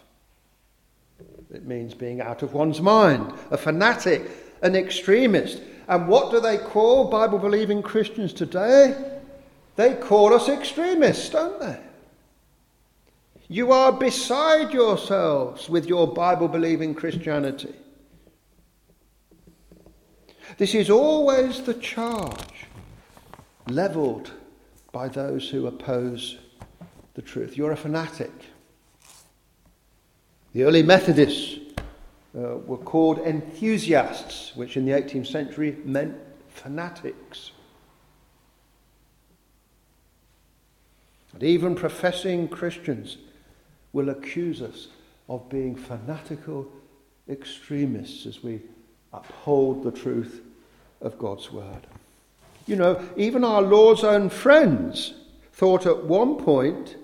It 1.53 1.67
means 1.67 1.95
being 1.95 2.21
out 2.21 2.43
of 2.43 2.55
one's 2.55 2.81
mind, 2.81 3.33
a 3.51 3.57
fanatic, 3.57 4.29
an 4.63 4.75
extremist. 4.75 5.61
And 5.89 6.07
what 6.07 6.31
do 6.31 6.39
they 6.39 6.59
call 6.59 7.09
Bible 7.09 7.39
believing 7.39 7.83
Christians 7.83 8.35
today? 8.35 8.95
They 9.77 9.95
call 9.95 10.35
us 10.35 10.49
extremists, 10.49 11.31
don't 11.31 11.59
they? 11.59 11.79
You 13.49 13.73
are 13.73 13.93
beside 13.93 14.75
yourselves 14.75 15.71
with 15.71 15.87
your 15.87 16.07
Bible 16.07 16.49
believing 16.49 16.95
Christianity. 16.95 17.75
This 20.59 20.75
is 20.75 20.91
always 20.91 21.63
the 21.63 21.75
charge 21.75 22.67
levelled 23.69 24.33
by 24.93 25.09
those 25.09 25.49
who 25.49 25.67
oppose 25.67 26.37
the 27.15 27.23
truth. 27.23 27.57
You're 27.57 27.73
a 27.73 27.77
fanatic. 27.77 28.33
The 30.53 30.65
early 30.65 30.83
Methodists 30.83 31.59
uh, 32.37 32.59
were 32.59 32.77
called 32.77 33.19
enthusiasts, 33.19 34.55
which 34.55 34.77
in 34.77 34.85
the 34.85 34.93
18th 34.93 35.27
century 35.27 35.77
meant 35.85 36.17
fanatics. 36.49 37.53
And 41.33 41.43
even 41.43 41.75
professing 41.75 42.49
Christians 42.49 43.19
will 43.93 44.09
accuse 44.09 44.61
us 44.61 44.89
of 45.29 45.49
being 45.49 45.77
fanatical 45.77 46.67
extremists 47.29 48.27
as 48.27 48.43
we 48.43 48.61
uphold 49.13 49.83
the 49.83 49.93
truth 49.93 50.43
of 51.01 51.19
God's 51.19 51.53
word. 51.53 51.87
You 52.67 52.77
know, 52.77 53.03
even 53.17 53.45
our 53.45 53.63
Lord's 53.63 54.05
own 54.05 54.29
friends 54.29 55.15
thought 55.53 55.87
at 55.87 56.05
one 56.05 56.37
point 56.37 56.97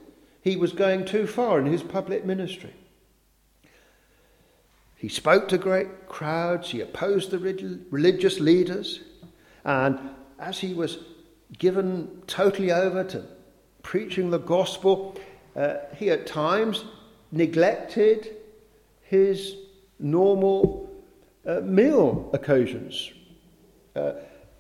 he 0.43 0.57
was 0.57 0.73
going 0.73 1.05
too 1.05 1.27
far 1.27 1.59
in 1.59 1.67
his 1.67 1.83
public 1.83 2.25
ministry. 2.25 2.75
He 4.97 5.09
spoke 5.09 5.49
to 5.49 5.59
great 5.59 6.09
crowds, 6.09 6.71
he 6.71 6.81
opposed 6.81 7.31
the 7.31 7.39
religious 7.91 8.41
leaders, 8.41 9.01
and 9.65 9.99
as 10.39 10.59
he 10.59 10.75
was 10.75 10.99
given 11.59 12.23
totally 12.27 12.73
over 12.73 13.05
to 13.05 13.25
preaching 13.83 14.31
the 14.31 14.39
gospel, 14.39 15.19
uh, 15.57 15.77
he 15.97 16.11
at 16.11 16.27
times 16.27 16.85
neglected 17.31 18.37
his 19.03 19.57
normal 19.99 20.91
uh, 21.47 21.61
meal 21.61 22.31
occasions. 22.33 23.13
Uh, 23.95 24.13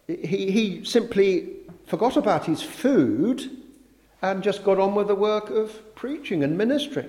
he, 0.06 0.50
he 0.50 0.84
simply 0.84 1.50
forgot 1.86 2.16
about 2.16 2.44
his 2.44 2.62
food 2.62 3.50
and 4.22 4.42
just 4.42 4.64
got 4.64 4.78
on 4.78 4.94
with 4.94 5.08
the 5.08 5.14
work 5.14 5.50
of 5.50 5.94
preaching 5.94 6.44
and 6.44 6.56
ministry. 6.56 7.06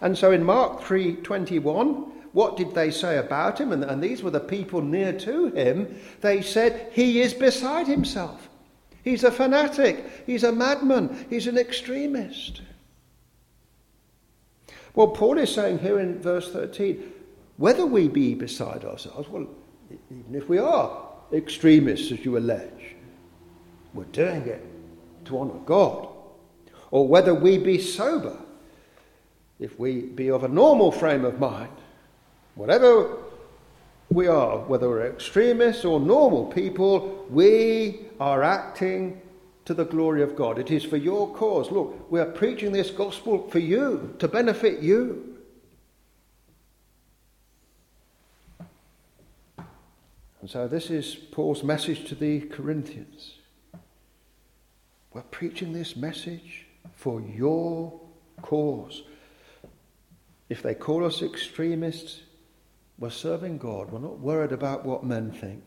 And 0.00 0.16
so 0.16 0.32
in 0.32 0.44
Mark 0.44 0.80
3:21, 0.80 2.10
what 2.34 2.56
did 2.56 2.74
they 2.74 2.90
say 2.90 3.16
about 3.16 3.60
him? 3.60 3.70
And, 3.70 3.84
and 3.84 4.02
these 4.02 4.22
were 4.22 4.30
the 4.30 4.40
people 4.40 4.82
near 4.82 5.12
to 5.20 5.46
him. 5.52 5.98
They 6.20 6.42
said, 6.42 6.90
He 6.92 7.20
is 7.20 7.32
beside 7.32 7.86
himself. 7.86 8.48
He's 9.04 9.22
a 9.22 9.30
fanatic. 9.30 10.04
He's 10.26 10.42
a 10.42 10.50
madman. 10.50 11.26
He's 11.30 11.46
an 11.46 11.56
extremist. 11.56 12.60
Well, 14.94 15.08
Paul 15.08 15.38
is 15.38 15.54
saying 15.54 15.78
here 15.78 16.00
in 16.00 16.20
verse 16.20 16.52
13 16.52 17.12
whether 17.56 17.86
we 17.86 18.08
be 18.08 18.34
beside 18.34 18.84
ourselves, 18.84 19.28
well, 19.28 19.46
even 20.10 20.34
if 20.34 20.48
we 20.48 20.58
are 20.58 21.06
extremists, 21.32 22.10
as 22.10 22.24
you 22.24 22.36
allege, 22.36 22.96
we're 23.92 24.02
doing 24.06 24.42
it 24.48 24.60
to 25.26 25.38
honour 25.38 25.60
God. 25.64 26.08
Or 26.90 27.06
whether 27.06 27.32
we 27.32 27.58
be 27.58 27.78
sober, 27.78 28.36
if 29.60 29.78
we 29.78 30.00
be 30.00 30.32
of 30.32 30.42
a 30.42 30.48
normal 30.48 30.90
frame 30.90 31.24
of 31.24 31.38
mind, 31.38 31.70
whatever 32.54 33.16
we 34.10 34.26
are, 34.26 34.58
whether 34.58 34.88
we're 34.88 35.06
extremists 35.06 35.84
or 35.84 35.98
normal 35.98 36.46
people, 36.46 37.26
we 37.30 38.06
are 38.20 38.42
acting 38.42 39.20
to 39.64 39.74
the 39.74 39.84
glory 39.84 40.22
of 40.22 40.36
God. 40.36 40.58
It 40.58 40.70
is 40.70 40.84
for 40.84 40.96
your 40.96 41.32
cause. 41.34 41.70
Look, 41.70 42.10
we 42.10 42.20
are 42.20 42.26
preaching 42.26 42.72
this 42.72 42.90
gospel 42.90 43.48
for 43.48 43.58
you, 43.58 44.14
to 44.18 44.28
benefit 44.28 44.80
you. 44.80 45.38
And 50.40 50.50
so, 50.50 50.68
this 50.68 50.90
is 50.90 51.14
Paul's 51.14 51.64
message 51.64 52.06
to 52.08 52.14
the 52.14 52.40
Corinthians. 52.40 53.36
We're 55.14 55.22
preaching 55.22 55.72
this 55.72 55.96
message 55.96 56.66
for 56.94 57.22
your 57.22 57.98
cause. 58.42 59.04
If 60.50 60.62
they 60.62 60.74
call 60.74 61.06
us 61.06 61.22
extremists, 61.22 62.20
we're 62.98 63.10
serving 63.10 63.58
God. 63.58 63.90
We're 63.90 63.98
not 63.98 64.20
worried 64.20 64.52
about 64.52 64.84
what 64.84 65.04
men 65.04 65.32
think. 65.32 65.62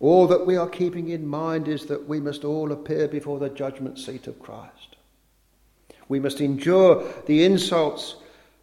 All 0.00 0.26
that 0.26 0.46
we 0.46 0.56
are 0.56 0.68
keeping 0.68 1.08
in 1.08 1.26
mind 1.26 1.68
is 1.68 1.86
that 1.86 2.06
we 2.06 2.20
must 2.20 2.44
all 2.44 2.72
appear 2.72 3.08
before 3.08 3.38
the 3.38 3.48
judgment 3.48 3.98
seat 3.98 4.26
of 4.26 4.38
Christ. 4.38 4.96
We 6.08 6.20
must 6.20 6.40
endure 6.40 7.06
the 7.26 7.44
insults 7.44 8.16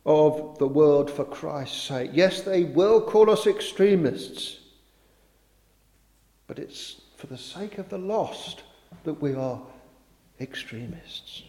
of 0.05 0.57
the 0.59 0.67
world 0.67 1.09
for 1.09 1.25
Christ's 1.25 1.81
sake. 1.81 2.11
Yes, 2.13 2.41
they 2.41 2.63
will 2.63 3.01
call 3.01 3.29
us 3.29 3.47
extremists 3.47 4.59
but 6.47 6.59
it's 6.59 7.01
for 7.15 7.27
the 7.27 7.37
sake 7.37 7.77
of 7.77 7.89
the 7.89 7.97
lost 7.97 8.63
that 9.05 9.21
we 9.21 9.33
are 9.33 9.61
extremists. 10.39 11.43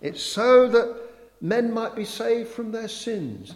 It's 0.00 0.22
so 0.22 0.68
that 0.68 0.96
men 1.40 1.72
might 1.72 1.94
be 1.94 2.04
saved 2.04 2.48
from 2.48 2.72
their 2.72 2.88
sins 2.88 3.54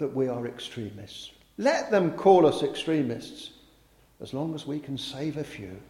that 0.00 0.14
we 0.14 0.28
are 0.28 0.46
extremists. 0.46 1.30
Let 1.56 1.90
them 1.90 2.12
call 2.12 2.46
us 2.46 2.62
extremists 2.62 3.50
as 4.20 4.34
long 4.34 4.54
as 4.54 4.66
we 4.66 4.80
can 4.80 4.98
save 4.98 5.36
a 5.36 5.44
few. 5.44 5.80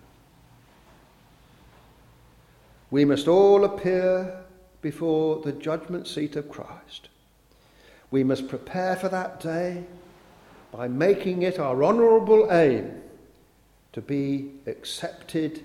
We 2.90 3.04
must 3.04 3.28
all 3.28 3.64
appear 3.64 4.42
before 4.82 5.40
the 5.42 5.52
judgment 5.52 6.06
seat 6.06 6.36
of 6.36 6.50
Christ. 6.50 7.08
We 8.10 8.24
must 8.24 8.48
prepare 8.48 8.96
for 8.96 9.08
that 9.08 9.40
day 9.40 9.84
by 10.72 10.88
making 10.88 11.42
it 11.42 11.58
our 11.58 11.82
honourable 11.84 12.52
aim 12.52 13.00
to 13.92 14.00
be 14.00 14.50
accepted 14.66 15.64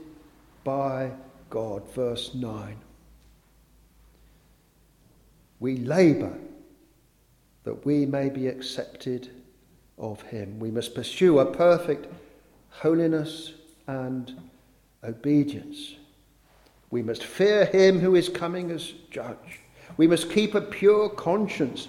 by 0.64 1.12
God. 1.50 1.92
Verse 1.94 2.34
9. 2.36 2.78
We 5.60 5.78
labour 5.78 6.38
that 7.66 7.86
we 7.86 8.06
may 8.06 8.30
be 8.30 8.48
accepted 8.48 9.30
of 9.98 10.22
Him. 10.22 10.60
We 10.60 10.72
must 10.72 10.96
pursue 10.96 11.40
a 11.40 11.46
perfect 11.46 12.08
holiness 12.70 13.54
and 13.88 14.34
obedience. 15.04 15.96
We 16.92 17.02
must 17.02 17.24
fear 17.24 17.66
Him 17.66 18.00
who 18.00 18.16
is 18.16 18.30
coming 18.30 18.72
as 18.72 18.94
judge. 19.10 19.60
We 19.98 20.08
must 20.08 20.30
keep 20.30 20.56
a 20.56 20.62
pure 20.62 21.10
conscience 21.10 21.88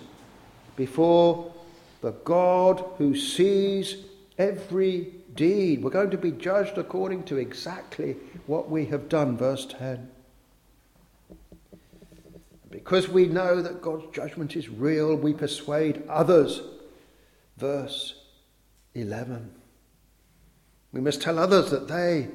before 0.77 1.53
the 2.01 2.13
God 2.13 2.85
who 2.99 3.15
sees 3.15 3.97
every 4.39 5.13
deed. 5.35 5.83
We're 5.83 5.91
going 5.91 6.11
to 6.11 6.19
be 6.19 6.33
judged 6.33 6.79
according 6.79 7.25
to 7.25 7.37
exactly 7.37 8.17
what 8.47 8.71
we 8.71 8.87
have 8.87 9.09
done. 9.09 9.37
Verse 9.37 9.67
10. 9.67 10.11
Because 12.71 13.09
we 13.09 13.27
know 13.27 13.63
that 13.63 13.83
God's 13.83 14.13
judgment 14.15 14.57
is 14.57 14.69
real, 14.69 15.15
we 15.17 15.33
persuade 15.33 16.03
others. 16.09 16.61
Verse 17.57 18.15
11. 18.95 19.53
We 20.93 21.01
must 21.01 21.23
tell 21.23 21.39
others 21.39 21.71
that 21.71 21.89
they 21.89 22.29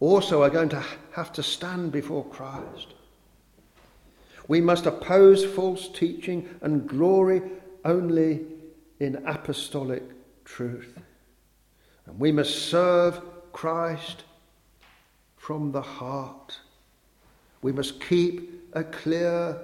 also 0.00 0.42
are 0.42 0.50
going 0.50 0.68
to 0.70 0.84
have 1.12 1.32
to 1.34 1.42
stand 1.42 1.92
before 1.92 2.24
Christ. 2.24 2.94
We 4.48 4.60
must 4.60 4.86
oppose 4.86 5.44
false 5.44 5.88
teaching 5.88 6.48
and 6.60 6.88
glory 6.88 7.42
only 7.84 8.40
in 8.98 9.22
apostolic 9.26 10.02
truth. 10.44 10.98
And 12.06 12.18
we 12.18 12.32
must 12.32 12.68
serve 12.68 13.20
Christ 13.52 14.24
from 15.36 15.72
the 15.72 15.82
heart. 15.82 16.58
We 17.62 17.72
must 17.72 18.00
keep 18.00 18.61
a 18.72 18.84
clear 18.84 19.58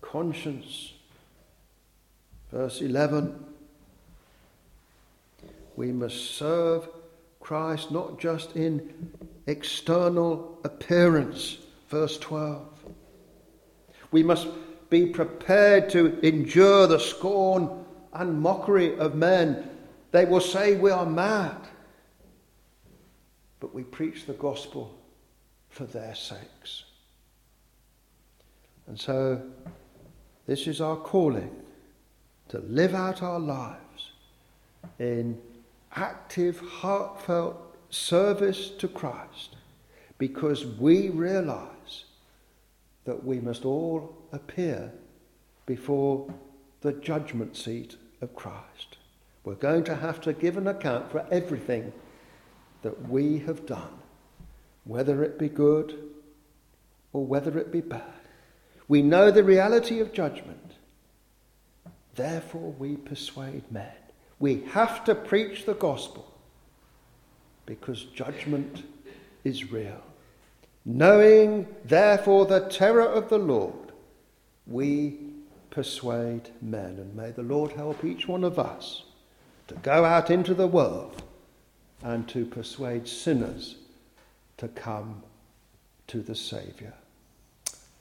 conscience. 0.00 0.92
Verse 2.50 2.80
11 2.80 3.44
we 5.76 5.92
must 5.92 6.36
serve 6.36 6.88
Christ 7.38 7.90
not 7.90 8.18
just 8.18 8.56
in 8.56 9.12
external 9.46 10.58
appearance. 10.64 11.58
Verse 11.90 12.16
12. 12.16 12.66
We 14.10 14.22
must 14.22 14.48
be 14.88 15.04
prepared 15.04 15.90
to 15.90 16.18
endure 16.26 16.86
the 16.86 16.98
scorn 16.98 17.84
and 18.14 18.40
mockery 18.40 18.98
of 18.98 19.16
men. 19.16 19.68
They 20.12 20.24
will 20.24 20.40
say 20.40 20.76
we 20.76 20.90
are 20.90 21.04
mad 21.04 21.58
but 23.60 23.74
we 23.74 23.82
preach 23.82 24.26
the 24.26 24.32
gospel 24.34 24.96
for 25.68 25.84
their 25.84 26.14
sakes. 26.14 26.84
And 28.86 28.98
so, 28.98 29.42
this 30.46 30.66
is 30.66 30.80
our 30.80 30.96
calling 30.96 31.50
to 32.48 32.58
live 32.60 32.94
out 32.94 33.22
our 33.22 33.40
lives 33.40 34.10
in 34.98 35.40
active, 35.94 36.60
heartfelt 36.60 37.56
service 37.90 38.70
to 38.70 38.88
Christ 38.88 39.56
because 40.18 40.64
we 40.64 41.08
realize 41.08 42.04
that 43.04 43.24
we 43.24 43.40
must 43.40 43.64
all 43.64 44.16
appear 44.32 44.92
before 45.64 46.32
the 46.80 46.92
judgment 46.92 47.56
seat 47.56 47.96
of 48.20 48.34
Christ. 48.34 48.98
We're 49.44 49.54
going 49.54 49.84
to 49.84 49.96
have 49.96 50.20
to 50.22 50.32
give 50.32 50.56
an 50.56 50.66
account 50.66 51.10
for 51.10 51.26
everything 51.30 51.92
that 52.82 53.08
we 53.08 53.38
have 53.40 53.66
done, 53.66 53.98
whether 54.84 55.22
it 55.22 55.38
be 55.38 55.48
good 55.48 55.98
or 57.12 57.24
whether 57.24 57.58
it 57.58 57.72
be 57.72 57.80
bad. 57.80 58.02
We 58.88 59.02
know 59.02 59.30
the 59.30 59.44
reality 59.44 60.00
of 60.00 60.12
judgment. 60.12 60.72
Therefore, 62.14 62.72
we 62.78 62.96
persuade 62.96 63.70
men. 63.70 63.92
We 64.38 64.62
have 64.72 65.04
to 65.04 65.14
preach 65.14 65.64
the 65.64 65.74
gospel 65.74 66.32
because 67.64 68.04
judgment 68.04 68.84
is 69.44 69.70
real. 69.70 70.02
Knowing, 70.84 71.66
therefore, 71.84 72.46
the 72.46 72.60
terror 72.60 73.06
of 73.06 73.28
the 73.28 73.38
Lord, 73.38 73.92
we 74.66 75.18
persuade 75.70 76.50
men. 76.62 76.96
And 76.98 77.14
may 77.14 77.32
the 77.32 77.42
Lord 77.42 77.72
help 77.72 78.04
each 78.04 78.28
one 78.28 78.44
of 78.44 78.58
us 78.58 79.02
to 79.68 79.74
go 79.74 80.04
out 80.04 80.30
into 80.30 80.54
the 80.54 80.66
world 80.66 81.22
and 82.02 82.28
to 82.28 82.46
persuade 82.46 83.08
sinners 83.08 83.76
to 84.58 84.68
come 84.68 85.22
to 86.06 86.20
the 86.20 86.34
Saviour. 86.34 86.94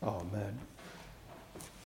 Amen. 0.04 0.60